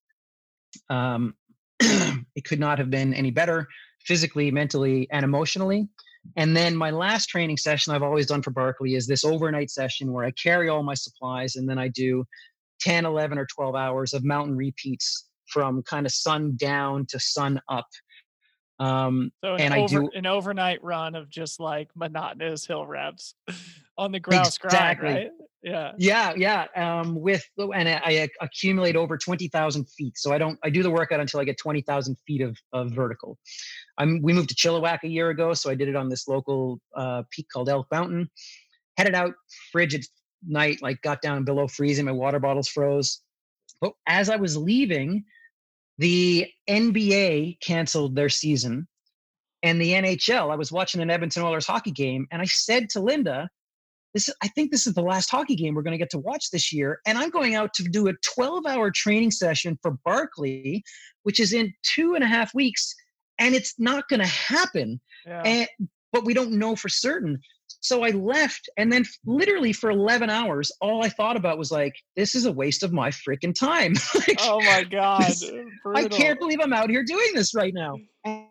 [0.89, 1.33] um
[1.79, 3.67] it could not have been any better
[4.05, 5.87] physically, mentally, and emotionally.
[6.35, 10.11] And then my last training session I've always done for Barkley is this overnight session
[10.11, 12.25] where I carry all my supplies and then I do
[12.81, 17.61] 10, 11, or 12 hours of mountain repeats from kind of sun down to sun
[17.69, 17.87] up.
[18.79, 23.35] Um, so and over, I do an overnight run of just like monotonous hill reps
[23.97, 25.09] on the grouse exactly.
[25.09, 25.31] grind, right?
[25.65, 25.93] Yeah.
[25.97, 26.67] Yeah, yeah.
[26.75, 30.15] Um, with and I, accumulate over twenty thousand feet.
[30.15, 30.59] So I don't.
[30.63, 33.39] I do the workout until I get twenty thousand feet of of vertical.
[33.97, 34.21] I'm.
[34.21, 37.23] We moved to Chilliwack a year ago, so I did it on this local uh,
[37.31, 38.29] peak called Elk Mountain.
[38.95, 39.33] Headed out,
[39.71, 40.05] frigid
[40.47, 42.05] night, like got down below freezing.
[42.05, 43.21] My water bottles froze.
[43.81, 45.25] But as I was leaving,
[45.97, 48.87] the NBA canceled their season
[49.63, 50.51] and the NHL.
[50.51, 53.49] I was watching an Edmonton Oilers hockey game and I said to Linda,
[54.15, 56.49] this I think this is the last hockey game we're going to get to watch
[56.49, 56.99] this year.
[57.05, 60.83] And I'm going out to do a 12 hour training session for Barkley,
[61.23, 62.95] which is in two and a half weeks.
[63.37, 65.01] And it's not going to happen.
[65.27, 65.41] Yeah.
[65.43, 65.67] And,
[66.13, 67.39] but we don't know for certain.
[67.81, 71.93] So I left, and then literally for 11 hours, all I thought about was like,
[72.15, 73.93] this is a waste of my freaking time.
[74.15, 75.23] like, oh my God.
[75.27, 77.97] This, uh, I can't believe I'm out here doing this right now.
[78.23, 78.45] And,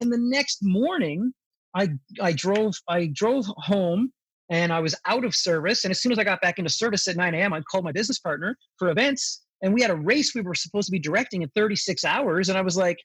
[0.00, 1.32] and the next morning,
[1.74, 1.88] I,
[2.20, 4.12] I drove I drove home
[4.50, 5.84] and I was out of service.
[5.84, 7.92] And as soon as I got back into service at 9 a.m., I called my
[7.92, 9.42] business partner for events.
[9.62, 12.48] And we had a race we were supposed to be directing in 36 hours.
[12.48, 12.98] And I was like,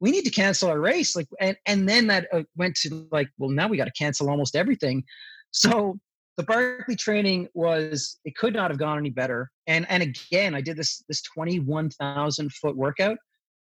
[0.00, 3.28] we need to cancel our race like and and then that uh, went to like
[3.38, 5.04] well now we got to cancel almost everything
[5.50, 5.98] so
[6.36, 10.60] the barkley training was it could not have gone any better and and again i
[10.60, 13.18] did this this 21000 foot workout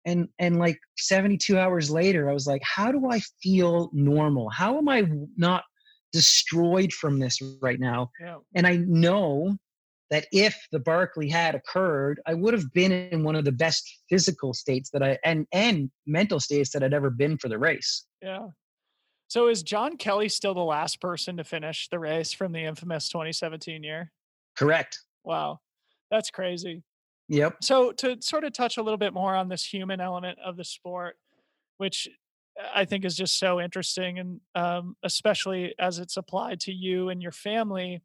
[0.06, 4.78] and and like 72 hours later i was like how do i feel normal how
[4.78, 5.06] am i
[5.36, 5.64] not
[6.12, 8.36] destroyed from this right now yeah.
[8.54, 9.56] and i know
[10.10, 14.00] that if the Barkley had occurred, I would have been in one of the best
[14.08, 18.06] physical states that I and and mental states that I'd ever been for the race.
[18.22, 18.48] Yeah.
[19.28, 23.10] So is John Kelly still the last person to finish the race from the infamous
[23.10, 24.10] 2017 year?
[24.56, 24.98] Correct.
[25.22, 25.60] Wow.
[26.10, 26.82] That's crazy.
[27.28, 27.56] Yep.
[27.62, 30.64] So to sort of touch a little bit more on this human element of the
[30.64, 31.18] sport,
[31.76, 32.08] which
[32.74, 37.22] I think is just so interesting, and um, especially as it's applied to you and
[37.22, 38.02] your family.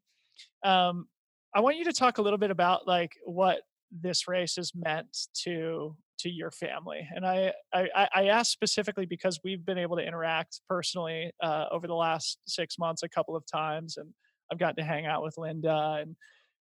[0.64, 1.08] Um,
[1.56, 5.28] I want you to talk a little bit about like what this race has meant
[5.44, 10.06] to to your family and i i, I asked specifically because we've been able to
[10.06, 14.10] interact personally uh, over the last six months a couple of times and
[14.52, 16.16] i've gotten to hang out with linda and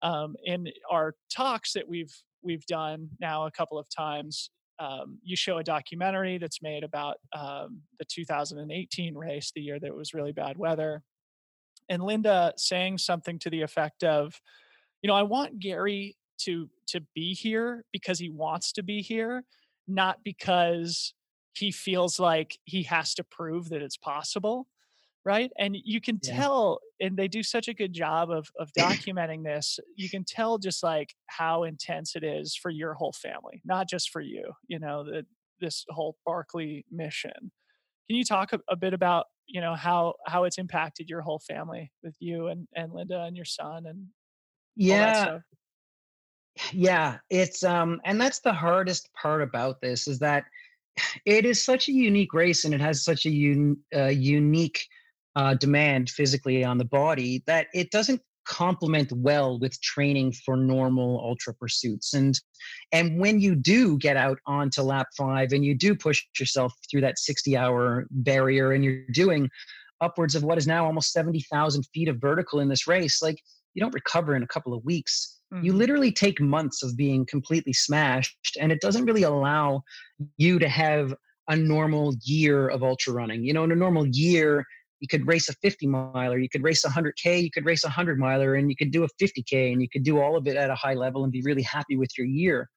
[0.02, 5.36] um, in our talks that we've we've done now a couple of times um, you
[5.36, 10.32] show a documentary that's made about um, the 2018 race the year that was really
[10.32, 11.04] bad weather
[11.90, 14.40] and linda saying something to the effect of
[15.02, 19.44] you know, I want Gary to to be here because he wants to be here,
[19.88, 21.14] not because
[21.54, 24.68] he feels like he has to prove that it's possible
[25.26, 25.52] right?
[25.58, 26.36] And you can yeah.
[26.38, 30.58] tell and they do such a good job of of documenting this you can tell
[30.58, 34.80] just like how intense it is for your whole family not just for you you
[34.80, 35.26] know the,
[35.60, 37.52] this whole barkley mission.
[38.08, 41.40] Can you talk a, a, bit about you know how how it's impacted your whole
[41.40, 44.06] family with you and and linda and your son and
[44.76, 45.40] yeah.
[46.72, 50.46] yeah it's um and that's the hardest part about this is that
[51.26, 54.88] it is such a unique race and it has such a un, uh, unique
[55.36, 61.20] uh, demand physically on the body that it doesn't complement well with training for normal
[61.24, 62.40] ultra pursuits and
[62.92, 67.02] and when you do get out onto lap 5 and you do push yourself through
[67.02, 69.50] that 60 hour barrier and you're doing
[70.02, 73.40] upwards of what is now almost 70,000 feet of vertical in this race like
[73.74, 75.40] you don't recover in a couple of weeks.
[75.54, 75.66] Mm-hmm.
[75.66, 79.84] You literally take months of being completely smashed, and it doesn't really allow
[80.38, 81.14] you to have
[81.48, 83.44] a normal year of ultra running.
[83.44, 84.66] You know, in a normal year,
[85.00, 87.88] you could race a 50 miler, you could race a 100K, you could race a
[87.88, 90.56] 100 miler, and you could do a 50K, and you could do all of it
[90.56, 92.70] at a high level and be really happy with your year.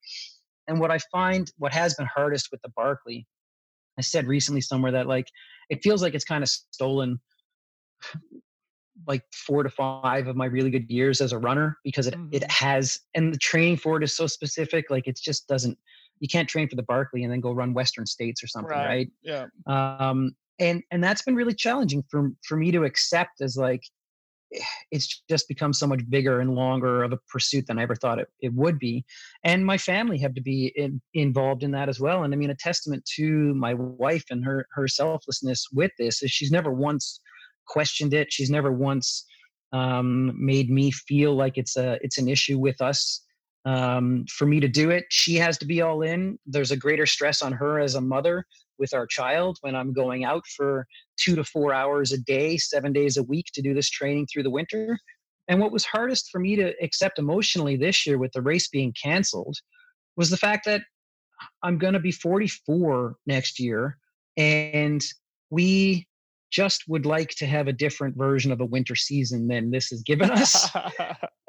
[0.68, 3.26] And what I find, what has been hardest with the Barkley,
[3.98, 5.26] I said recently somewhere that like
[5.68, 7.20] it feels like it's kind of stolen
[9.06, 12.28] like four to five of my really good years as a runner because it, mm-hmm.
[12.32, 15.78] it has and the training for it is so specific like it just doesn't
[16.22, 18.86] you can't train for the Barkley and then go run Western States or something, right?
[18.86, 19.10] right?
[19.22, 19.46] Yeah.
[19.66, 23.82] Um, and and that's been really challenging for for me to accept as like
[24.92, 28.18] it's just become so much bigger and longer of a pursuit than I ever thought
[28.20, 29.02] it, it would be.
[29.42, 32.22] And my family have to be in, involved in that as well.
[32.22, 36.30] And I mean, a testament to my wife and her her selflessness with this is
[36.30, 37.18] she's never once
[37.66, 38.32] questioned it.
[38.32, 39.24] She's never once
[39.72, 43.22] um, made me feel like it's a it's an issue with us
[43.64, 45.04] um, for me to do it.
[45.10, 46.38] She has to be all in.
[46.46, 48.44] There's a greater stress on her as a mother
[48.78, 50.86] with our child when i'm going out for
[51.16, 54.42] two to four hours a day seven days a week to do this training through
[54.42, 54.98] the winter.
[55.48, 58.94] And what was hardest for me to accept emotionally this year with the race being
[59.00, 59.56] canceled
[60.16, 60.82] was the fact that
[61.62, 63.98] i'm going to be 44 next year
[64.36, 65.04] and
[65.50, 66.06] we
[66.50, 70.02] just would like to have a different version of a winter season than this has
[70.02, 70.70] given us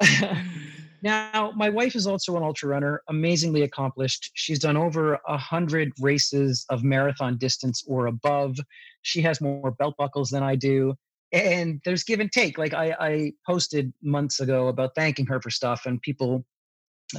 [1.04, 4.30] Now, my wife is also an ultra runner, amazingly accomplished.
[4.32, 8.56] She's done over a hundred races of marathon distance or above.
[9.02, 10.94] She has more belt buckles than I do.
[11.30, 12.56] And there's give and take.
[12.56, 16.46] Like I, I posted months ago about thanking her for stuff and people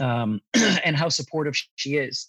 [0.01, 0.41] um,
[0.83, 2.25] and how supportive she is.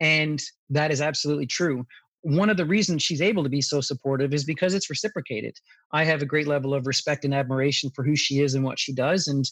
[0.00, 1.86] And that is absolutely true
[2.22, 5.56] one of the reasons she's able to be so supportive is because it's reciprocated.
[5.92, 8.78] I have a great level of respect and admiration for who she is and what
[8.78, 9.28] she does.
[9.28, 9.44] And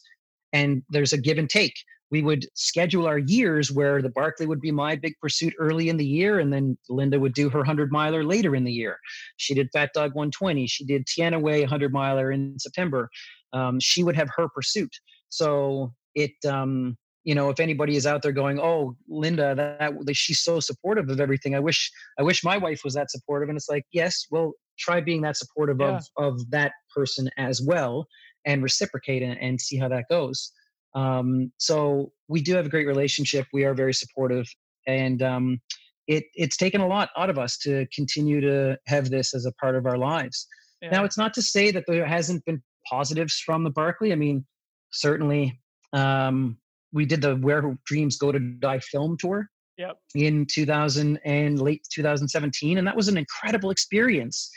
[0.56, 1.74] and there's a give and take.
[2.10, 5.96] We would schedule our years where the Barkley would be my big pursuit early in
[5.96, 8.96] the year, and then Linda would do her 100 miler later in the year.
[9.36, 10.66] She did Fat Dog 120.
[10.66, 13.10] She did Tiana Way 100 miler in September.
[13.52, 14.94] Um, she would have her pursuit.
[15.28, 20.16] So it, um, you know, if anybody is out there going, "Oh, Linda, that, that
[20.16, 21.90] she's so supportive of everything," I wish
[22.20, 23.48] I wish my wife was that supportive.
[23.48, 25.96] And it's like, yes, well, try being that supportive yeah.
[25.96, 28.06] of of that person as well
[28.46, 30.52] and reciprocate and, and see how that goes.
[30.94, 33.46] Um, so we do have a great relationship.
[33.52, 34.46] We are very supportive,
[34.86, 35.60] and um,
[36.06, 39.52] it it's taken a lot out of us to continue to have this as a
[39.52, 40.46] part of our lives.
[40.80, 40.90] Yeah.
[40.90, 44.12] Now, it's not to say that there hasn't been positives from the Barkley.
[44.12, 44.46] I mean,
[44.90, 45.60] certainly
[45.92, 46.56] um,
[46.92, 49.96] we did the Where Dreams Go to Die film tour yep.
[50.14, 54.50] in 2000 and late 2017, and that was an incredible experience.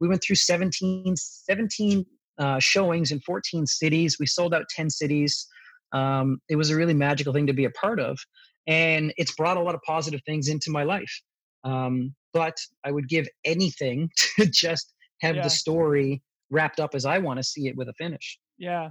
[0.00, 2.04] We went through 17, 17
[2.42, 4.16] uh, showings in 14 cities.
[4.18, 5.46] We sold out 10 cities.
[5.92, 8.18] Um, it was a really magical thing to be a part of.
[8.66, 11.22] And it's brought a lot of positive things into my life.
[11.62, 15.42] Um, but I would give anything to just have yeah.
[15.42, 16.20] the story
[16.50, 18.38] wrapped up as I want to see it with a finish.
[18.58, 18.90] Yeah.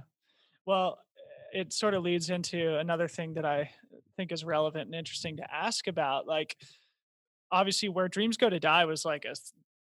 [0.66, 0.98] Well,
[1.52, 3.70] it sort of leads into another thing that I
[4.16, 6.26] think is relevant and interesting to ask about.
[6.26, 6.56] Like,
[7.50, 9.34] obviously, where dreams go to die was like a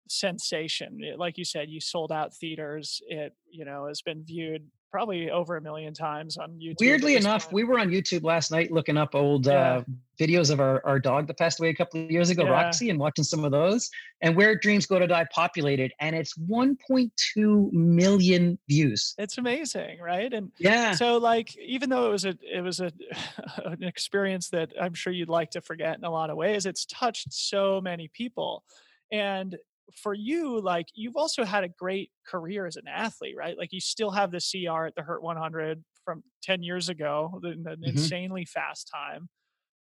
[0.09, 1.03] sensation.
[1.03, 3.01] It, like you said, you sold out theaters.
[3.09, 6.77] It, you know, has been viewed probably over a million times on YouTube.
[6.81, 9.79] Weirdly enough, we were on YouTube last night looking up old yeah.
[9.79, 9.83] uh,
[10.21, 12.51] videos of our, our dog that passed away a couple of years ago, yeah.
[12.51, 13.91] Roxy, and watching some of those.
[14.21, 19.15] And Where Dreams Go to Die populated, and it's 1.2 million views.
[19.17, 20.31] It's amazing, right?
[20.31, 22.93] And yeah, so like even though it was a it was a
[23.65, 26.85] an experience that I'm sure you'd like to forget in a lot of ways, it's
[26.85, 28.63] touched so many people.
[29.11, 29.57] And
[29.95, 33.57] for you, like you've also had a great career as an athlete, right?
[33.59, 37.49] Like you still have the CR at the Hurt 100 from 10 years ago, the
[37.49, 37.85] mm-hmm.
[37.85, 39.29] insanely fast time.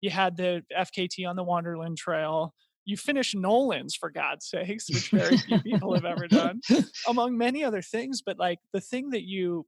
[0.00, 2.54] You had the FKT on the Wonderland Trail.
[2.84, 6.60] You finished Nolan's for God's sakes, which very few people have ever done,
[7.08, 8.22] among many other things.
[8.24, 9.66] But like the thing that you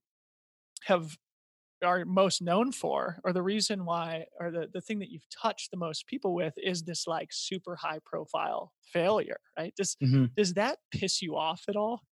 [0.85, 1.17] have
[1.85, 5.71] are most known for or the reason why or the, the thing that you've touched
[5.71, 9.75] the most people with is this like super high profile failure right?
[9.77, 10.27] Does mm-hmm.
[10.37, 12.03] does that piss you off at all?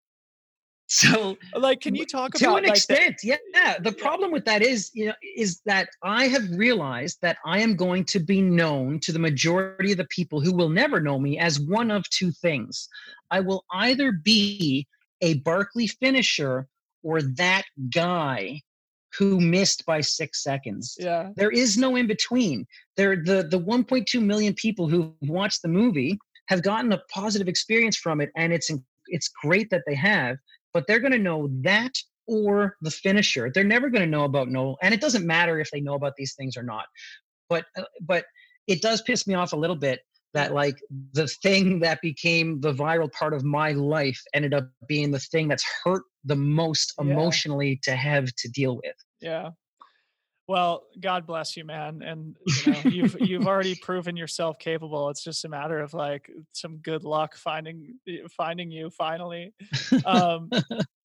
[0.89, 3.77] So like can you talk to about an like extent the, yeah.
[3.81, 7.75] the problem with that is you know is that i have realized that i am
[7.75, 11.41] going to be known to the majority of the people who will never know me
[11.41, 12.89] as one of two things.
[13.31, 14.87] I will either be
[15.21, 16.69] a barkley finisher
[17.03, 18.62] or that guy
[19.19, 20.97] who missed by six seconds.
[20.99, 21.31] Yeah.
[21.37, 22.67] There is no in between.
[22.97, 27.97] There, the the 1.2 million people who watched the movie have gotten a positive experience
[27.97, 28.71] from it, and it's
[29.07, 30.37] it's great that they have.
[30.73, 31.93] But they're going to know that
[32.27, 33.51] or the finisher.
[33.53, 36.14] They're never going to know about Noel, and it doesn't matter if they know about
[36.17, 36.87] these things or not.
[37.49, 38.25] But uh, but
[38.67, 40.01] it does piss me off a little bit
[40.35, 40.77] that like
[41.12, 45.49] the thing that became the viral part of my life ended up being the thing
[45.49, 47.93] that's hurt the most emotionally yeah.
[47.93, 48.95] to have to deal with.
[49.21, 49.51] Yeah.
[50.49, 55.09] Well, God bless you, man, and you know, you've you've already proven yourself capable.
[55.11, 57.99] It's just a matter of like some good luck finding
[58.31, 59.55] finding you finally.
[60.05, 60.49] Um,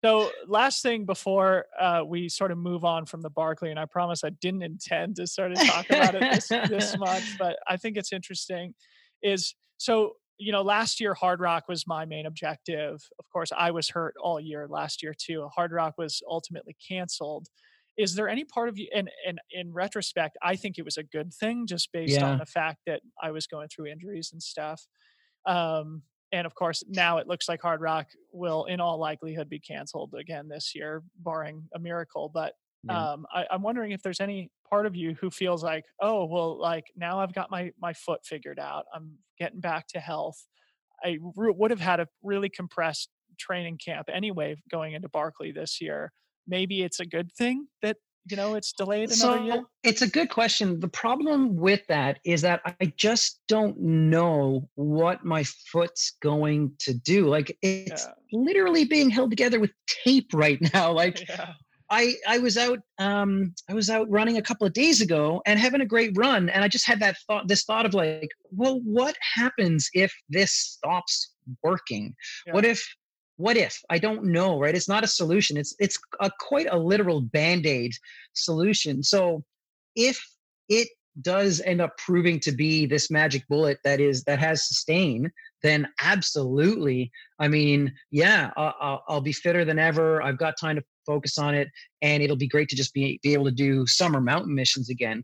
[0.05, 3.85] so, last thing before uh, we sort of move on from the Barkley, and I
[3.85, 7.77] promise I didn't intend to sort of talk about it this, this much, but I
[7.77, 8.75] think it's interesting.
[9.23, 13.03] Is so you know, last year Hardrock was my main objective.
[13.19, 15.47] Of course, I was hurt all year last year too.
[15.55, 17.47] Hardrock was ultimately canceled
[18.01, 21.03] is there any part of you and and in retrospect i think it was a
[21.03, 22.25] good thing just based yeah.
[22.29, 24.87] on the fact that i was going through injuries and stuff
[25.45, 29.59] um and of course now it looks like hard rock will in all likelihood be
[29.59, 33.11] canceled again this year barring a miracle but yeah.
[33.11, 36.59] um I, i'm wondering if there's any part of you who feels like oh well
[36.59, 40.45] like now i've got my my foot figured out i'm getting back to health
[41.03, 45.81] i re- would have had a really compressed training camp anyway going into barkley this
[45.81, 46.11] year
[46.47, 47.97] maybe it's a good thing that
[48.29, 49.63] you know it's delayed another so year?
[49.83, 50.79] It's a good question.
[50.79, 56.93] The problem with that is that I just don't know what my foot's going to
[56.93, 57.27] do.
[57.27, 58.39] Like it's yeah.
[58.39, 59.71] literally being held together with
[60.03, 60.91] tape right now.
[61.01, 61.53] Like yeah.
[61.89, 65.59] I I was out um I was out running a couple of days ago and
[65.59, 68.79] having a great run and I just had that thought this thought of like, well,
[68.83, 71.33] what happens if this stops
[71.63, 72.13] working?
[72.45, 72.53] Yeah.
[72.53, 72.85] What if
[73.37, 73.81] what if?
[73.89, 74.75] I don't know right?
[74.75, 75.57] It's not a solution.
[75.57, 77.93] It's it's a quite a literal band-aid
[78.33, 79.03] solution.
[79.03, 79.43] So
[79.95, 80.23] if
[80.69, 80.87] it
[81.21, 85.29] does end up proving to be this magic bullet that is that has sustain
[85.61, 90.21] then absolutely i mean yeah I'll, I'll be fitter than ever.
[90.21, 91.69] I've got time to focus on it
[92.01, 95.23] and it'll be great to just be, be able to do summer mountain missions again.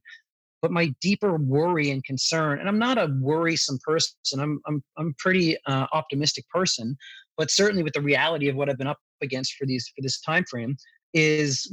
[0.61, 4.39] But my deeper worry and concern and i'm not a worrisome person.
[4.39, 6.97] I'm i'm, I'm pretty uh, optimistic person
[7.37, 10.19] but certainly with the reality of what I've been up against for these for this
[10.19, 10.75] time frame
[11.13, 11.71] is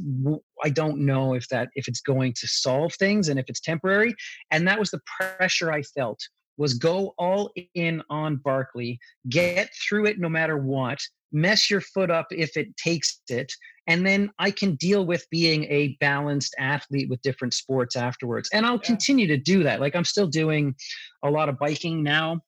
[0.62, 4.14] I don't know if that if it's going to solve things and if it's temporary.
[4.50, 6.20] And that was the pressure I felt
[6.56, 8.98] was go all in on Barkley,
[9.28, 11.00] get through it no matter what,
[11.32, 13.52] mess your foot up if it takes it,
[13.86, 18.48] and then I can deal with being a balanced athlete with different sports afterwards.
[18.52, 18.86] And I'll yeah.
[18.86, 19.80] continue to do that.
[19.80, 20.74] Like I'm still doing
[21.22, 22.40] a lot of biking now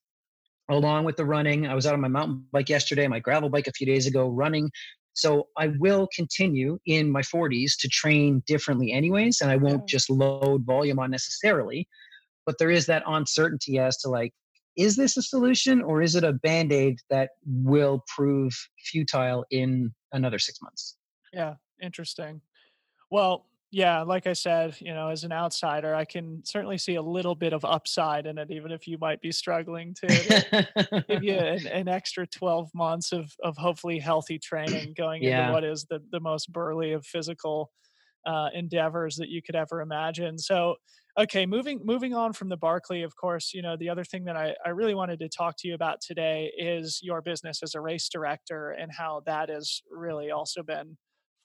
[0.69, 1.67] along with the running.
[1.67, 4.29] I was out on my mountain bike yesterday, my gravel bike a few days ago,
[4.29, 4.71] running.
[5.13, 10.11] So I will continue in my 40s to train differently, anyways, and I won't just
[10.11, 11.89] load volume on necessarily.
[12.45, 14.33] But there is that uncertainty as to like,
[14.77, 19.95] is this a solution or is it a band aid that will prove futile in
[20.13, 20.97] another six months?
[21.33, 22.43] Yeah, interesting.
[23.11, 23.47] Well,
[23.77, 27.35] yeah, like I said, you know, as an outsider, I can certainly see a little
[27.35, 31.67] bit of upside in it, even if you might be struggling to give you an,
[31.67, 35.43] an, extra 12 months of, of hopefully healthy training going yeah.
[35.43, 37.71] into what is the, the most burly of physical
[38.25, 40.39] uh, endeavors that you could ever imagine.
[40.39, 40.77] So,
[41.19, 44.39] okay, moving moving on from the Barkley, of course, you know, the other thing that
[44.39, 47.81] I, I really wanted to talk to you about today is your business as a
[47.83, 50.97] race director and how that has really also been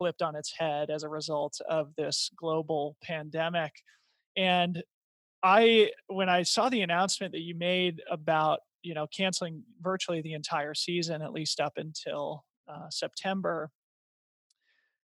[0.02, 3.72] flipped on its head as a result of this global pandemic.
[4.36, 4.82] And
[5.44, 10.34] I, when I saw the announcement that you made about, you know, canceling virtually the
[10.34, 13.70] entire season, at least up until uh, September,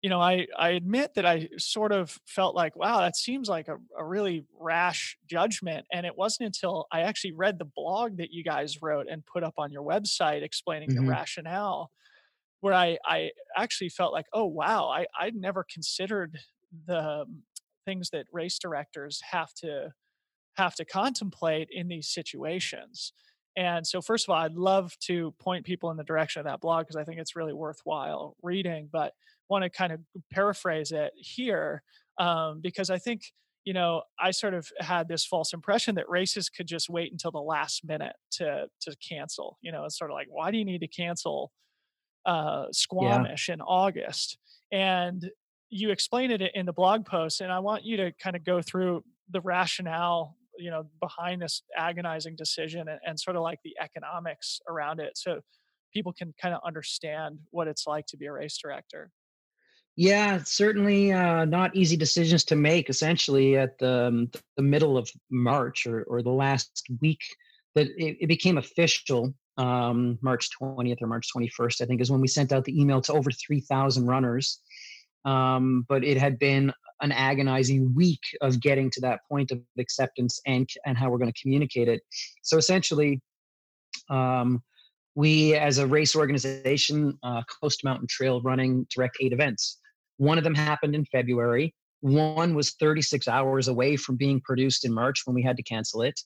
[0.01, 3.67] you know, I, I admit that I sort of felt like, wow, that seems like
[3.67, 5.85] a, a really rash judgment.
[5.91, 9.43] And it wasn't until I actually read the blog that you guys wrote and put
[9.43, 11.07] up on your website explaining mm-hmm.
[11.07, 11.91] the rationale
[12.61, 16.39] where I, I actually felt like, oh, wow, I, I'd never considered
[16.87, 17.43] the um,
[17.85, 19.91] things that race directors have to
[20.57, 23.13] have to contemplate in these situations.
[23.55, 26.61] And so, first of all, I'd love to point people in the direction of that
[26.61, 28.89] blog because I think it's really worthwhile reading.
[28.91, 29.13] But
[29.49, 29.99] want to kind of
[30.31, 31.81] paraphrase it here
[32.19, 33.21] um, because I think
[33.65, 37.31] you know I sort of had this false impression that races could just wait until
[37.31, 39.57] the last minute to to cancel.
[39.61, 41.51] You know, it's sort of like, why do you need to cancel
[42.27, 43.55] uh, Squamish yeah.
[43.55, 44.37] in August.
[44.71, 45.31] And
[45.69, 48.61] you explain it in the blog post, and I want you to kind of go
[48.61, 53.75] through the rationale, you know, behind this agonizing decision and, and sort of like the
[53.81, 55.41] economics around it, so
[55.93, 59.09] people can kind of understand what it's like to be a race director.
[59.95, 62.89] Yeah, certainly uh, not easy decisions to make.
[62.89, 67.23] Essentially, at the, um, the middle of March or, or the last week,
[67.73, 72.21] that it, it became official um, March 20th or March 21st, I think, is when
[72.21, 74.59] we sent out the email to over 3,000 runners.
[75.25, 80.39] Um, but it had been an agonizing week of getting to that point of acceptance
[80.45, 82.01] and and how we're going to communicate it.
[82.41, 83.21] So essentially,
[84.09, 84.63] um,
[85.15, 89.79] we as a race organization, uh, Coast Mountain Trail Running, direct eight events.
[90.17, 91.73] One of them happened in February.
[92.01, 96.03] One was 36 hours away from being produced in March when we had to cancel
[96.03, 96.19] it.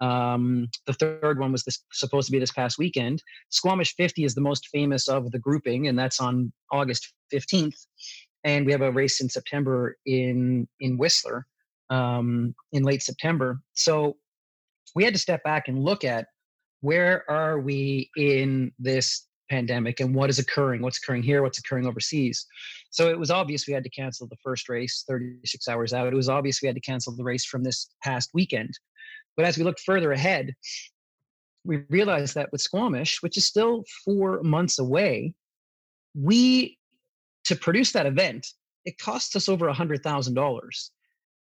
[0.00, 3.22] Um, the third one was this, supposed to be this past weekend.
[3.50, 7.86] Squamish 50 is the most famous of the grouping, and that's on August 15th.
[8.44, 11.46] And we have a race in September in in Whistler
[11.90, 13.60] um, in late September.
[13.72, 14.16] So
[14.94, 16.26] we had to step back and look at
[16.80, 21.86] where are we in this pandemic and what is occurring what's occurring here what's occurring
[21.86, 22.46] overseas
[22.90, 26.14] so it was obvious we had to cancel the first race 36 hours out it
[26.14, 28.76] was obvious we had to cancel the race from this past weekend
[29.36, 30.54] but as we looked further ahead
[31.64, 35.32] we realized that with squamish which is still four months away
[36.14, 36.78] we
[37.44, 38.46] to produce that event
[38.86, 40.92] it costs us over a hundred thousand dollars.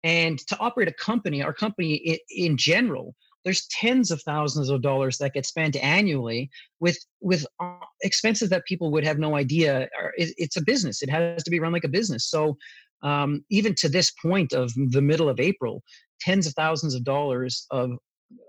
[0.05, 3.15] And to operate a company our company in, in general
[3.45, 6.49] there's tens of thousands of dollars that get spent annually
[6.81, 11.03] with with uh, expenses that people would have no idea it's a business.
[11.03, 12.31] It has to be run like a business.
[12.31, 12.57] So
[13.03, 15.83] um, even to this point of the middle of april
[16.25, 17.91] tens of thousands of dollars of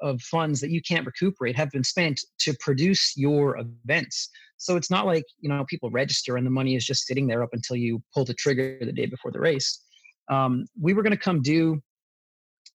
[0.01, 4.89] of funds that you can't recuperate have been spent to produce your events so it's
[4.89, 7.75] not like you know people register and the money is just sitting there up until
[7.75, 9.81] you pull the trigger the day before the race
[10.27, 11.79] um, we were going to come due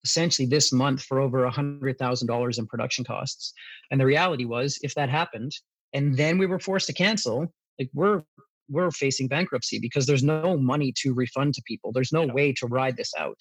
[0.04, 3.52] essentially this month for over a hundred thousand dollars in production costs.
[3.90, 5.52] And the reality was, if that happened,
[5.92, 8.22] and then we were forced to cancel, like we're
[8.68, 11.90] we're facing bankruptcy because there's no money to refund to people.
[11.92, 13.38] There's no way to ride this out.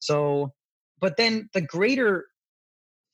[0.00, 0.52] So,
[1.00, 2.26] but then the greater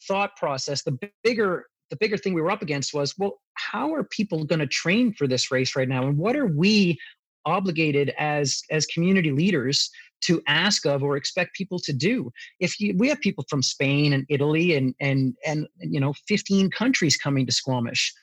[0.06, 4.02] thought process, the bigger the bigger thing we were up against was, well, how are
[4.02, 6.98] people going to train for this race right now, and what are we
[7.44, 9.90] obligated as as community leaders
[10.22, 12.30] to ask of or expect people to do
[12.60, 16.70] if you we have people from spain and italy and and and you know 15
[16.70, 18.14] countries coming to squamish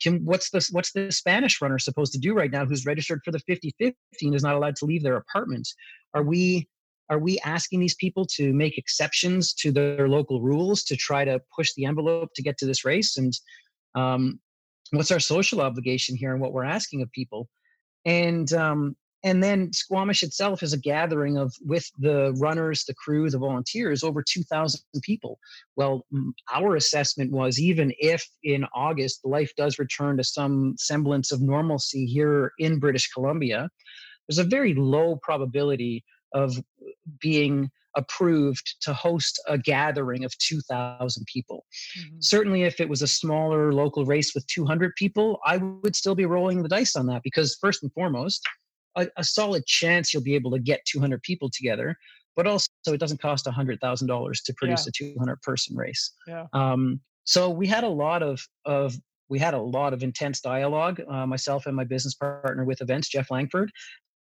[0.00, 2.66] Jim, what's the what's the Spanish runner supposed to do right now?
[2.66, 3.94] Who's registered for the 50-15
[4.34, 5.68] is not allowed to leave their apartment.
[6.14, 6.68] Are we
[7.10, 11.40] are we asking these people to make exceptions to their local rules to try to
[11.54, 13.16] push the envelope to get to this race?
[13.16, 13.32] And
[13.94, 14.40] um,
[14.90, 17.48] what's our social obligation here and what we're asking of people?
[18.04, 23.30] and um, and then Squamish itself is a gathering of with the runners, the crew,
[23.30, 25.38] the volunteers, over 2,000 people.
[25.76, 26.04] Well,
[26.52, 32.04] our assessment was even if in August life does return to some semblance of normalcy
[32.04, 33.70] here in British Columbia,
[34.28, 36.04] there's a very low probability
[36.34, 36.56] of
[37.20, 41.64] being approved to host a gathering of 2,000 people.
[41.98, 42.16] Mm-hmm.
[42.20, 46.26] Certainly, if it was a smaller local race with 200 people, I would still be
[46.26, 48.42] rolling the dice on that because, first and foremost,
[48.96, 51.96] a, a solid chance you'll be able to get 200 people together.
[52.36, 55.08] But also, it doesn't cost $100,000 to produce yeah.
[55.08, 56.12] a 200 person race.
[56.26, 56.46] Yeah.
[56.52, 58.96] Um, so we had a lot of, of
[59.28, 63.08] we had a lot of intense dialogue, uh, myself and my business partner with events,
[63.08, 63.70] Jeff Langford,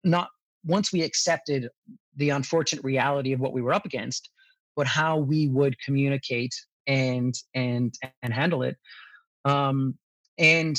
[0.04, 0.30] not
[0.66, 1.70] once we accepted
[2.16, 4.30] the unfortunate reality of what we were up against,
[4.76, 6.54] but how we would communicate
[6.88, 8.78] and and and handle it.
[9.46, 9.98] Um,
[10.38, 10.78] and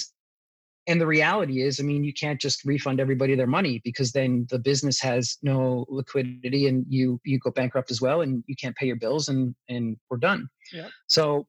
[0.87, 4.47] and the reality is, I mean, you can't just refund everybody their money because then
[4.49, 8.77] the business has no liquidity and you you go bankrupt as well, and you can't
[8.77, 10.49] pay your bills, and and we're done.
[10.73, 10.89] Yeah.
[11.07, 11.47] So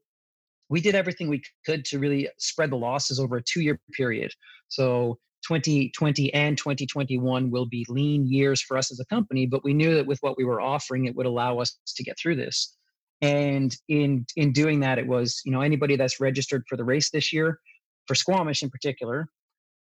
[0.70, 4.32] we did everything we could to really spread the losses over a two year period.
[4.68, 5.18] So
[5.50, 9.96] 2020 and 2021 will be lean years for us as a company, but we knew
[9.96, 12.76] that with what we were offering, it would allow us to get through this.
[13.22, 17.10] And in in doing that, it was you know anybody that's registered for the race
[17.10, 17.60] this year,
[18.06, 19.28] for Squamish in particular,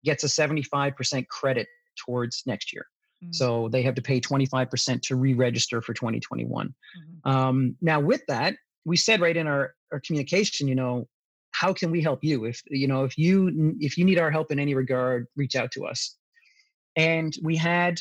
[0.03, 1.68] gets a 75% credit
[2.05, 2.86] towards next year.
[3.22, 3.34] Mm-hmm.
[3.34, 6.68] So they have to pay 25% to re-register for 2021.
[6.68, 7.30] Mm-hmm.
[7.30, 8.55] Um, now, with that,
[8.86, 11.08] we said right in our, our communication, you know,
[11.60, 12.46] how can we help you?
[12.46, 15.72] If you know if you if you need our help in any regard reach out
[15.74, 16.16] to us.
[16.96, 18.00] And we had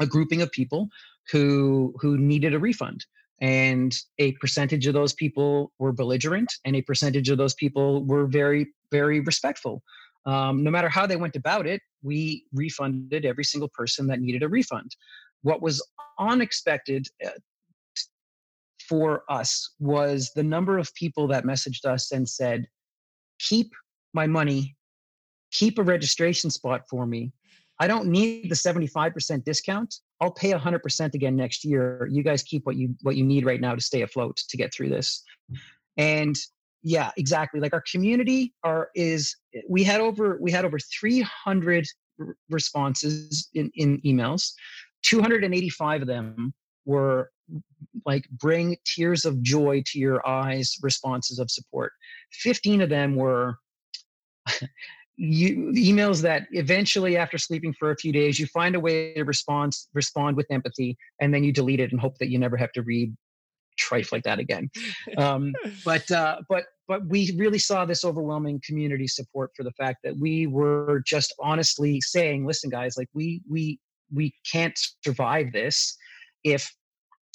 [0.00, 0.88] a grouping of people
[1.30, 3.06] who who needed a refund
[3.40, 8.26] and a percentage of those people were belligerent and a percentage of those people were
[8.26, 9.82] very very respectful.
[10.26, 14.42] Um, no matter how they went about it we refunded every single person that needed
[14.42, 14.90] a refund.
[15.42, 15.76] What was
[16.18, 17.30] unexpected uh,
[18.88, 22.66] for us was the number of people that messaged us and said,
[23.40, 23.72] keep
[24.12, 24.76] my money,
[25.50, 27.32] keep a registration spot for me.
[27.80, 29.94] I don't need the 75% discount.
[30.20, 32.06] I'll pay 100% again next year.
[32.10, 34.72] You guys keep what you what you need right now to stay afloat to get
[34.74, 35.22] through this.
[35.96, 36.36] And
[36.82, 37.58] yeah, exactly.
[37.58, 39.34] Like our community are is
[39.68, 41.86] we had over we had over 300
[42.50, 44.52] responses in in emails.
[45.02, 46.52] 285 of them
[46.84, 47.30] were
[48.06, 51.92] like bring tears of joy to your eyes responses of support.
[52.32, 53.56] 15 of them were
[55.16, 59.22] you emails that eventually after sleeping for a few days you find a way to
[59.22, 62.72] respond respond with empathy and then you delete it and hope that you never have
[62.72, 63.14] to read
[63.80, 64.70] trife like that again.
[65.16, 65.52] Um,
[65.84, 70.16] but uh, but but we really saw this overwhelming community support for the fact that
[70.18, 73.78] we were just honestly saying listen guys like we we
[74.12, 75.96] we can't survive this
[76.44, 76.72] if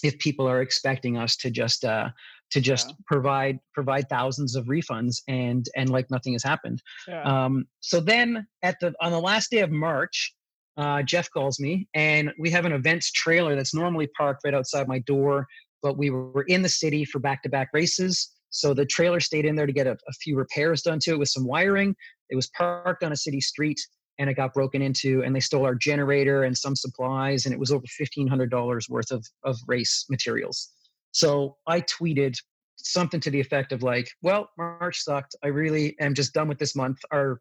[0.03, 2.09] if people are expecting us to just uh,
[2.51, 2.95] to just yeah.
[3.07, 6.81] provide provide thousands of refunds and and like nothing has happened.
[7.07, 7.23] Yeah.
[7.23, 10.33] Um, so then at the on the last day of March,
[10.77, 14.87] uh, Jeff calls me and we have an events trailer that's normally parked right outside
[14.87, 15.47] my door,
[15.81, 18.31] but we were in the city for back to back races.
[18.49, 21.19] So the trailer stayed in there to get a, a few repairs done to it
[21.19, 21.95] with some wiring.
[22.29, 23.79] It was parked on a city street
[24.19, 27.59] and it got broken into and they stole our generator and some supplies and it
[27.59, 30.71] was over $1500 worth of, of race materials
[31.15, 32.35] so I tweeted
[32.75, 35.33] something to the effect of like, well, March sucked.
[35.41, 36.97] I really am just done with this month.
[37.09, 37.39] Our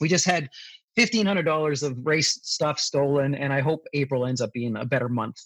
[0.00, 0.48] we just had
[0.96, 4.84] fifteen hundred dollars of race stuff stolen, and I hope April ends up being a
[4.84, 5.36] better month.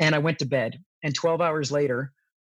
[0.00, 2.12] And I went to bed, and twelve hours later,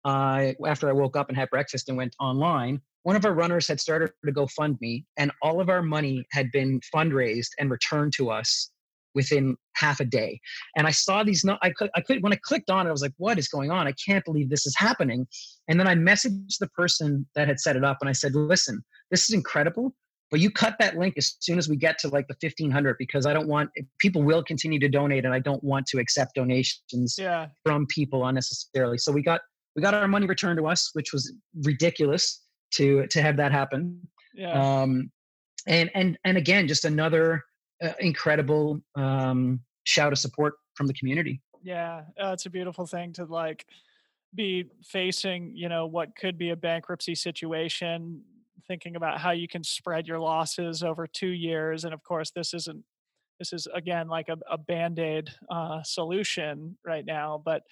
[0.05, 3.67] uh, after I woke up and had breakfast and went online, one of our runners
[3.67, 8.31] had started to GoFundMe, and all of our money had been fundraised and returned to
[8.31, 8.71] us
[9.15, 10.41] within half a day.
[10.77, 12.93] And I saw these, no, I could, I could, when I clicked on it, I
[12.93, 13.87] was like, what is going on?
[13.87, 15.27] I can't believe this is happening.
[15.69, 18.83] And then I messaged the person that had set it up and I said, listen,
[19.11, 19.95] this is incredible,
[20.31, 23.27] but you cut that link as soon as we get to like the 1500 because
[23.27, 27.17] I don't want, people will continue to donate and I don't want to accept donations
[27.19, 27.49] yeah.
[27.65, 28.99] from people unnecessarily.
[28.99, 29.41] So we got,
[29.75, 31.33] we got our money returned to us, which was
[31.65, 32.43] ridiculous
[32.73, 34.07] to, to have that happen.
[34.35, 34.83] Yeah.
[34.83, 35.11] Um,
[35.67, 37.45] and, and, and again, just another,
[37.83, 41.41] uh, incredible um, shout of support from the community.
[41.63, 43.67] Yeah, uh, it's a beautiful thing to like
[44.35, 48.23] be facing, you know, what could be a bankruptcy situation,
[48.67, 51.85] thinking about how you can spread your losses over two years.
[51.85, 52.85] And of course, this isn't,
[53.39, 57.63] this is again like a, a band aid uh, solution right now, but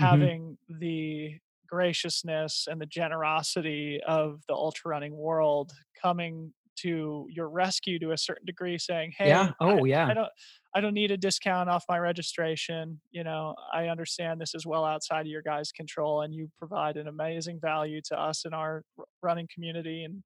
[0.00, 0.04] mm-hmm.
[0.04, 7.98] having the graciousness and the generosity of the ultra running world coming to your rescue
[8.00, 9.52] to a certain degree saying hey yeah.
[9.60, 10.08] Oh I, yeah.
[10.08, 10.28] I don't
[10.74, 13.00] i don't need a discount off my registration.
[13.12, 16.96] You know i understand this is well outside of your guys control and you provide
[16.96, 18.82] an amazing value to us in our
[19.22, 20.22] running community and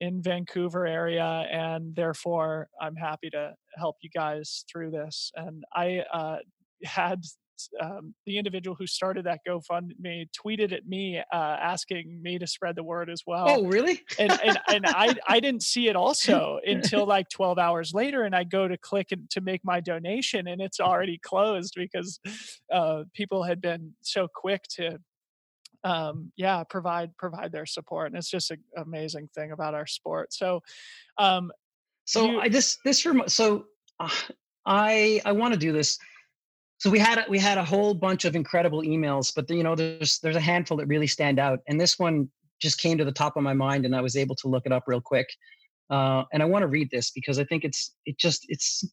[0.00, 5.30] in Vancouver area and therefore I'm happy to help you guys through this.
[5.36, 6.36] And I uh,
[6.84, 7.22] had
[7.80, 12.76] um, the individual who started that GoFundMe tweeted at me uh, asking me to spread
[12.76, 13.46] the word as well.
[13.48, 14.02] Oh, really?
[14.18, 18.34] and and, and I I didn't see it also until like 12 hours later, and
[18.34, 22.20] I go to click and, to make my donation, and it's already closed because
[22.72, 24.98] uh, people had been so quick to
[25.84, 30.32] um, yeah provide provide their support and it's just an amazing thing about our sport
[30.32, 30.60] so
[31.18, 31.52] um
[32.04, 33.66] so you, i this this from so
[34.00, 34.10] uh,
[34.64, 35.98] i i want to do this
[36.78, 39.74] so we had a, we had a whole bunch of incredible emails, but you know,
[39.74, 42.28] there's there's a handful that really stand out, and this one
[42.60, 44.72] just came to the top of my mind, and I was able to look it
[44.72, 45.26] up real quick.
[45.88, 48.84] Uh, and I want to read this because I think it's it just it's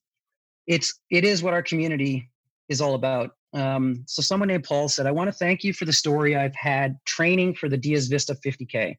[0.67, 2.29] it's it is what our community
[2.69, 3.31] is all about.
[3.53, 6.55] Um, so someone named Paul said, "I want to thank you for the story I've
[6.55, 8.95] had training for the Diez Vista 50K.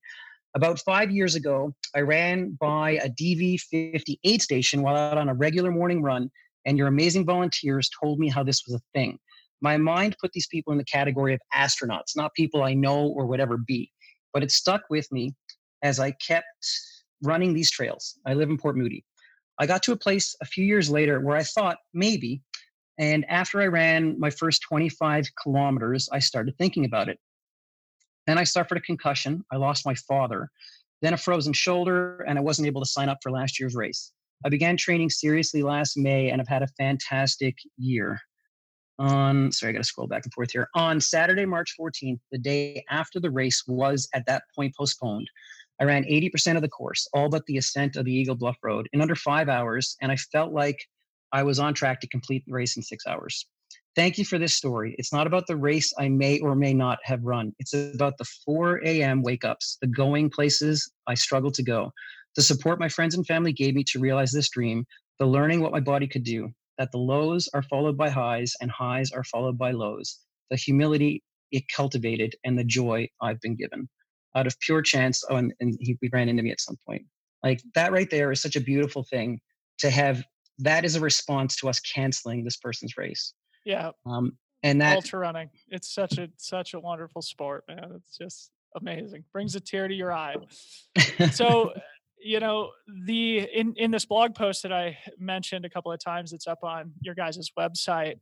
[0.57, 5.35] About five years ago, I ran by a DV 58 station while out on a
[5.35, 6.31] regular morning run
[6.67, 9.19] and your amazing volunteers told me how this was a thing.
[9.61, 13.27] My mind put these people in the category of astronauts, not people I know or
[13.27, 13.91] would ever be.
[14.33, 15.35] But it stuck with me
[15.83, 16.47] as I kept
[17.23, 18.19] running these trails.
[18.27, 19.05] I live in Port Moody.
[19.59, 22.43] I got to a place a few years later where I thought maybe,
[22.99, 27.19] and after I ran my first 25 kilometers, I started thinking about it.
[28.27, 29.45] Then I suffered a concussion.
[29.53, 30.51] I lost my father,
[31.03, 34.13] then a frozen shoulder, and I wasn't able to sign up for last year's race.
[34.45, 38.21] I began training seriously last May and have had a fantastic year.
[38.99, 40.69] On sorry, I got to scroll back and forth here.
[40.75, 45.29] On Saturday, March 14th, the day after the race was at that point postponed,
[45.81, 48.89] I ran 80% of the course, all but the ascent of the Eagle Bluff Road,
[48.93, 50.79] in under five hours, and I felt like
[51.33, 53.47] I was on track to complete the race in six hours.
[53.97, 54.95] Thank you for this story.
[54.99, 57.53] It's not about the race I may or may not have run.
[57.59, 59.23] It's about the 4 a.m.
[59.23, 61.93] wake ups, the going places I struggle to go,
[62.37, 64.85] the support my friends and family gave me to realize this dream,
[65.19, 68.71] the learning what my body could do, that the lows are followed by highs and
[68.71, 70.19] highs are followed by lows,
[70.51, 73.89] the humility it cultivated, and the joy I've been given.
[74.35, 77.03] Out of pure chance, oh, and, and he, he ran into me at some point.
[77.45, 79.41] Like that right there is such a beautiful thing
[79.79, 80.25] to have.
[80.59, 83.35] That is a response to us canceling this person's race.
[83.65, 83.91] Yeah.
[84.07, 84.33] Um,
[84.63, 87.93] and that ultra running, it's such a such a wonderful sport, man.
[87.97, 89.25] It's just amazing.
[89.33, 90.37] Brings a tear to your eye.
[91.33, 91.73] So
[92.25, 92.71] you know
[93.05, 96.65] the in in this blog post that I mentioned a couple of times, it's up
[96.65, 98.19] on your guys' website,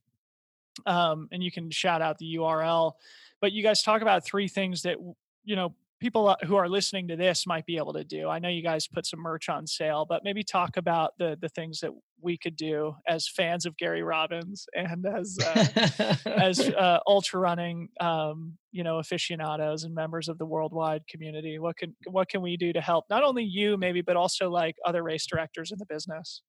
[0.87, 2.93] um, and you can shout out the URL.
[3.41, 4.97] But you guys talk about three things that
[5.45, 8.29] you know people uh, who are listening to this might be able to do.
[8.29, 11.49] I know you guys put some merch on sale, but maybe talk about the the
[11.49, 16.99] things that we could do as fans of Gary Robbins and as uh, as uh,
[17.07, 21.61] ultra running, um, you know, aficionados and members of the worldwide community.
[21.61, 24.75] What can what can we do to help not only you maybe, but also like
[24.85, 26.43] other race directors in the business?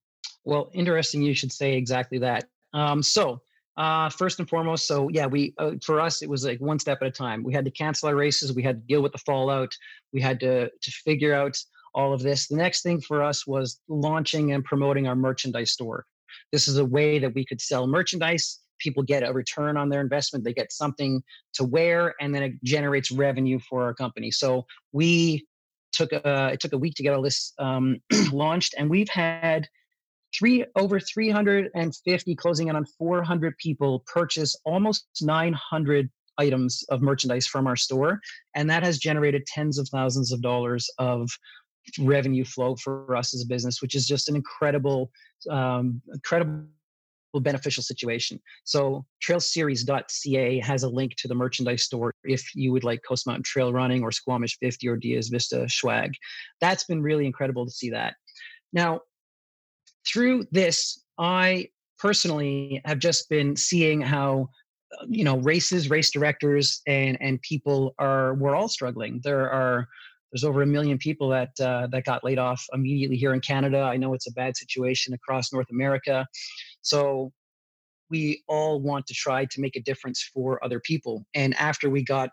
[0.44, 1.22] Well, interesting.
[1.22, 2.46] You should say exactly that.
[2.74, 3.42] Um, so
[3.76, 7.00] uh, first and foremost, so yeah, we uh, for us it was like one step
[7.02, 7.44] at a time.
[7.44, 8.54] We had to cancel our races.
[8.54, 9.74] We had to deal with the fallout.
[10.12, 11.58] We had to to figure out
[11.96, 12.48] all of this.
[12.48, 16.06] The next thing for us was launching and promoting our merchandise store.
[16.52, 18.60] This is a way that we could sell merchandise.
[18.80, 20.44] People get a return on their investment.
[20.44, 21.24] They get something
[21.54, 24.30] to wear, and then it generates revenue for our company.
[24.30, 25.48] So we
[25.94, 27.98] took a it took a week to get all this um,
[28.32, 29.68] launched, and we've had
[30.38, 37.68] three over 350 closing in on 400 people purchase almost 900 items of merchandise from
[37.68, 38.20] our store
[38.56, 41.30] and that has generated tens of thousands of dollars of
[42.00, 45.12] revenue flow for us as a business which is just an incredible
[45.50, 46.66] um, incredible
[47.42, 48.40] beneficial situation.
[48.64, 53.44] So trailseries.ca has a link to the merchandise store if you would like Coast Mountain
[53.44, 56.14] Trail running or Squamish 50 or Diez Vista swag.
[56.62, 58.16] That's been really incredible to see that.
[58.72, 59.02] Now,
[60.08, 64.50] through this, I personally have just been seeing how
[65.00, 69.22] uh, you know races race directors and and people are we're all struggling.
[69.24, 69.88] There are
[70.32, 73.82] there's over a million people that uh, that got laid off immediately here in canada.
[73.82, 76.28] I know it's a bad situation across north america.
[76.82, 77.32] So
[78.10, 81.26] we all want to try to make a difference for other people.
[81.34, 82.30] And after we got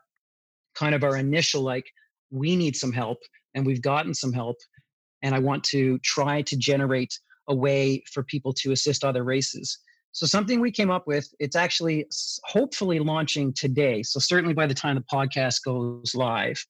[0.74, 1.86] kind of our initial like
[2.30, 3.18] we need some help
[3.54, 4.56] and we've gotten some help
[5.22, 7.18] and i want to try to generate
[7.48, 9.78] a way for people to assist other races.
[10.12, 12.06] So something we came up with, it's actually
[12.44, 14.02] hopefully launching today.
[14.02, 16.64] So certainly by the time the podcast goes live,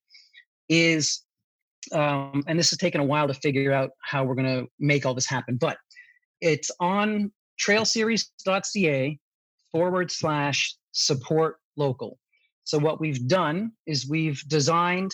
[0.69, 1.23] is
[1.93, 5.07] um, and this has taken a while to figure out how we're going to make
[5.07, 5.57] all this happen.
[5.57, 5.79] But
[6.41, 9.19] it's on trailseries.ca
[9.73, 12.19] forward slash support local.
[12.65, 15.13] So what we've done is we've designed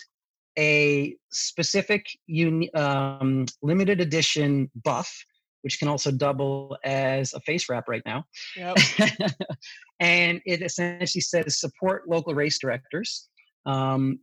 [0.57, 5.25] a specific uni- um, limited edition buff
[5.67, 8.23] which can also double as a face wrap right now.
[8.55, 8.77] Yep.
[9.99, 13.27] and it essentially says support local race directors.
[13.65, 14.19] Um,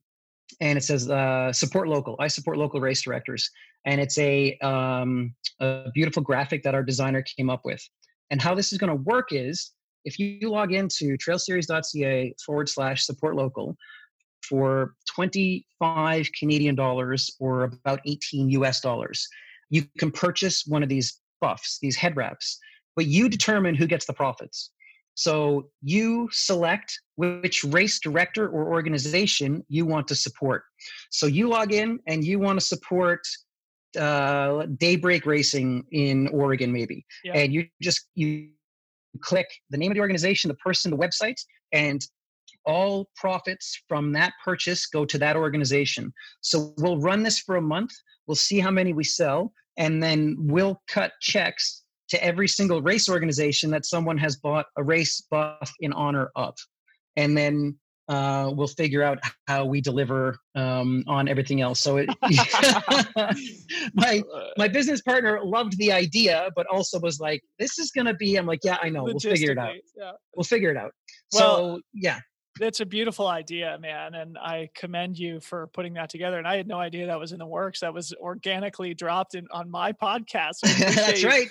[0.62, 2.16] and it says uh, support local.
[2.18, 3.50] I support local race directors.
[3.84, 7.86] And it's a, um, a beautiful graphic that our designer came up with.
[8.30, 9.72] And how this is going to work is
[10.06, 13.76] if you log into trailseries.ca forward slash support local
[14.48, 19.28] for 25 Canadian dollars or about 18 US dollars,
[19.68, 22.58] you can purchase one of these buffs, these head wraps,
[22.96, 24.70] but you determine who gets the profits.
[25.14, 30.64] So you select which race director or organization you want to support.
[31.10, 33.20] So you log in and you want to support
[33.96, 37.34] uh, Daybreak Racing in Oregon, maybe, yeah.
[37.34, 38.50] and you just you
[39.20, 41.40] click the name of the organization, the person, the website,
[41.70, 42.04] and
[42.66, 46.12] all profits from that purchase go to that organization.
[46.40, 47.92] So we'll run this for a month.
[48.26, 53.08] We'll see how many we sell and then we'll cut checks to every single race
[53.08, 56.54] organization that someone has bought a race buff in honor of
[57.16, 57.76] and then
[58.08, 61.80] uh, we'll figure out how we deliver um, on everything else.
[61.80, 62.08] So it,
[63.94, 64.22] my
[64.58, 68.36] my business partner loved the idea, but also was like, "This is going to be."
[68.36, 69.04] I'm like, "Yeah, I know.
[69.04, 69.76] We'll figure it out.
[69.96, 70.12] Yeah.
[70.36, 70.92] We'll figure it out."
[71.32, 72.20] Well, so yeah,
[72.58, 76.38] that's a beautiful idea, man, and I commend you for putting that together.
[76.38, 77.80] And I had no idea that was in the works.
[77.80, 80.56] That was organically dropped in on my podcast.
[80.56, 81.48] So That's you, right.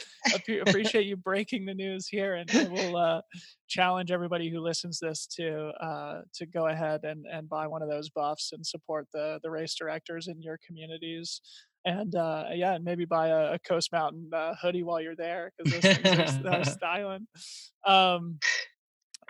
[0.67, 3.21] appreciate you breaking the news here, and I will uh,
[3.67, 7.89] challenge everybody who listens this to uh, to go ahead and and buy one of
[7.89, 11.41] those buffs and support the the race directors in your communities
[11.85, 15.51] and uh, yeah, and maybe buy a, a Coast Mountain uh, hoodie while you're there
[15.57, 17.27] because those things are, are styling.
[17.85, 18.39] Um,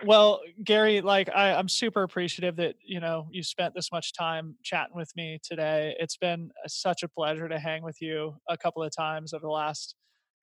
[0.06, 4.56] well gary like I, i'm super appreciative that you know you spent this much time
[4.62, 5.94] chatting with me today.
[5.98, 9.48] It's been such a pleasure to hang with you a couple of times over the
[9.48, 9.94] last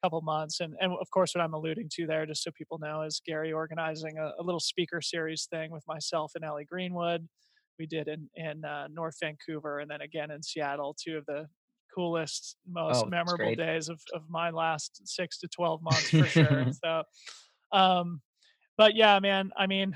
[0.04, 3.04] couple months and, and of course what i'm alluding to there just so people know
[3.04, 7.28] is gary organizing a, a little speaker series thing with myself and ellie greenwood.
[7.78, 11.48] We did in in uh, north vancouver and then again in seattle two of the
[11.96, 16.66] coolest most oh, memorable days of, of my last six to 12 months for sure
[16.84, 17.04] so
[17.72, 18.22] um
[18.82, 19.96] but yeah, man, I mean,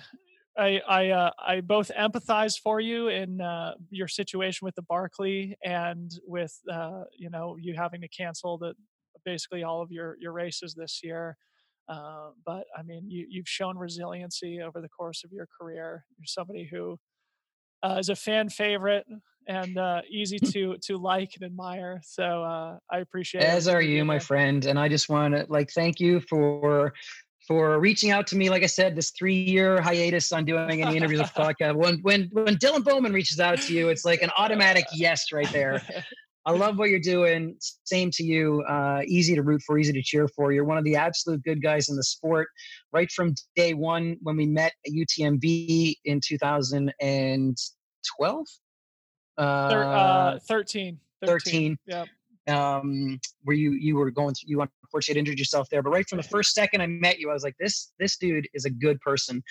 [0.56, 5.58] I I uh, I both empathize for you in uh, your situation with the Barkley
[5.64, 8.76] and with uh, you know you having to cancel the
[9.26, 11.36] basically all of your your races this year.
[11.90, 16.06] Uh, but I mean, you you've shown resiliency over the course of your career.
[16.20, 17.00] You're somebody who
[17.82, 19.08] uh, is a fan favorite
[19.48, 22.02] and uh, easy to to like and admire.
[22.04, 23.44] So uh, I appreciate.
[23.44, 26.94] As are you, my friend, and I just want to like thank you for
[27.48, 28.50] for reaching out to me.
[28.50, 31.76] Like I said, this three year hiatus on doing any interviews with podcast.
[31.76, 35.52] When when when Dylan Bowman reaches out to you, it's like an automatic yes right
[35.52, 35.82] there.
[36.48, 37.58] I love what you're doing.
[37.86, 38.62] Same to you.
[38.70, 40.52] Uh, easy to root for, easy to cheer for.
[40.52, 42.50] You're one of the absolute good guys in the sport.
[42.94, 48.46] Right from day one, when we met at UTMB in 2012,
[49.38, 51.00] uh, uh, 13.
[51.22, 51.26] 13.
[51.26, 51.78] 13.
[51.88, 52.08] Yep
[52.48, 55.82] um, where you you were going through, you unfortunately injured yourself there.
[55.82, 58.48] But right from the first second I met you, I was like, this this dude
[58.54, 59.44] is a good person,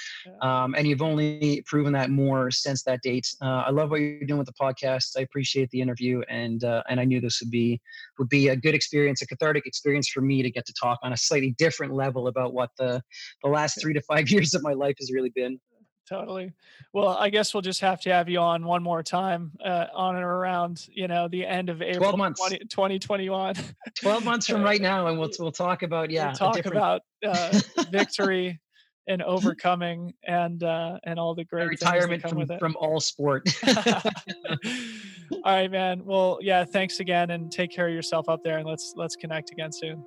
[0.42, 3.26] um, and you've only proven that more since that date.
[3.42, 5.12] Uh, I love what you're doing with the podcast.
[5.18, 7.80] I appreciate the interview, and uh, and I knew this would be
[8.18, 11.12] would be a good experience, a cathartic experience for me to get to talk on
[11.12, 13.02] a slightly different level about what the
[13.42, 15.58] the last three to five years of my life has really been
[16.08, 16.52] totally.
[16.92, 20.16] Well, I guess we'll just have to have you on one more time uh, on
[20.16, 22.40] and around, you know, the end of April 12 months.
[22.40, 23.54] 20, 2021.
[24.00, 25.06] 12 months from right now.
[25.06, 26.76] And we'll, we'll talk about, yeah, we'll talk different...
[26.76, 27.60] about uh,
[27.90, 28.60] victory
[29.08, 33.48] and overcoming and, uh, and all the great retirement from, from all sport.
[33.66, 34.02] all
[35.44, 36.04] right, man.
[36.04, 39.50] Well, yeah, thanks again and take care of yourself up there and let's, let's connect
[39.50, 40.04] again soon.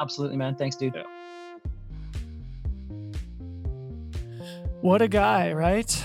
[0.00, 0.56] Absolutely, man.
[0.56, 0.94] Thanks, dude.
[0.94, 1.02] Yeah.
[4.84, 6.04] What a guy, right?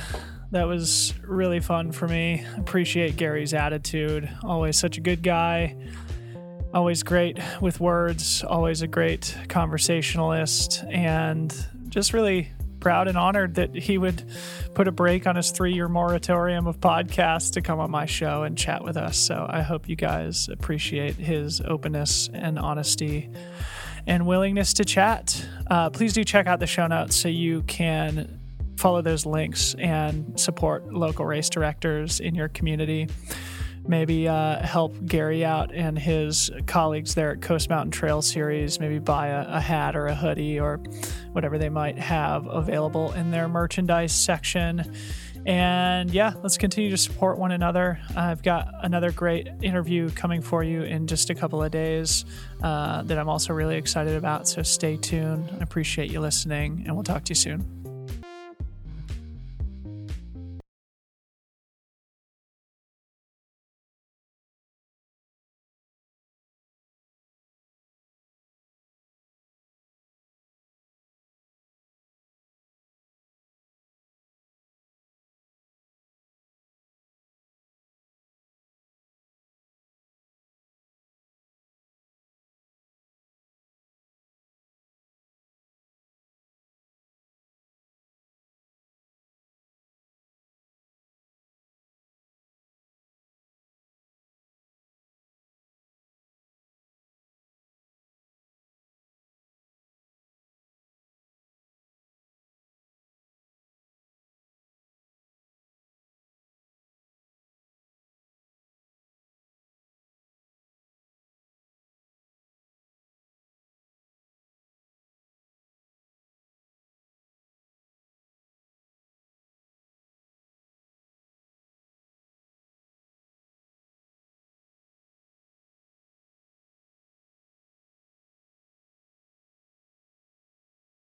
[0.52, 2.46] That was really fun for me.
[2.56, 4.30] Appreciate Gary's attitude.
[4.42, 5.76] Always such a good guy.
[6.74, 11.54] Always great with words, always a great conversationalist, and
[11.90, 14.24] just really proud and honored that he would
[14.76, 18.44] put a break on his three year moratorium of podcasts to come on my show
[18.44, 19.18] and chat with us.
[19.18, 23.30] So I hope you guys appreciate his openness and honesty
[24.08, 25.46] and willingness to chat.
[25.70, 28.39] Uh, please do check out the show notes so you can
[28.80, 33.08] follow those links and support local race directors in your community.
[33.86, 38.80] Maybe uh, help Gary out and his colleagues there at Coast Mountain Trail Series.
[38.80, 40.78] Maybe buy a, a hat or a hoodie or
[41.32, 44.94] whatever they might have available in their merchandise section.
[45.46, 48.00] And yeah, let's continue to support one another.
[48.16, 52.26] I've got another great interview coming for you in just a couple of days
[52.62, 54.48] uh, that I'm also really excited about.
[54.48, 55.50] So stay tuned.
[55.60, 57.79] I appreciate you listening, and we'll talk to you soon.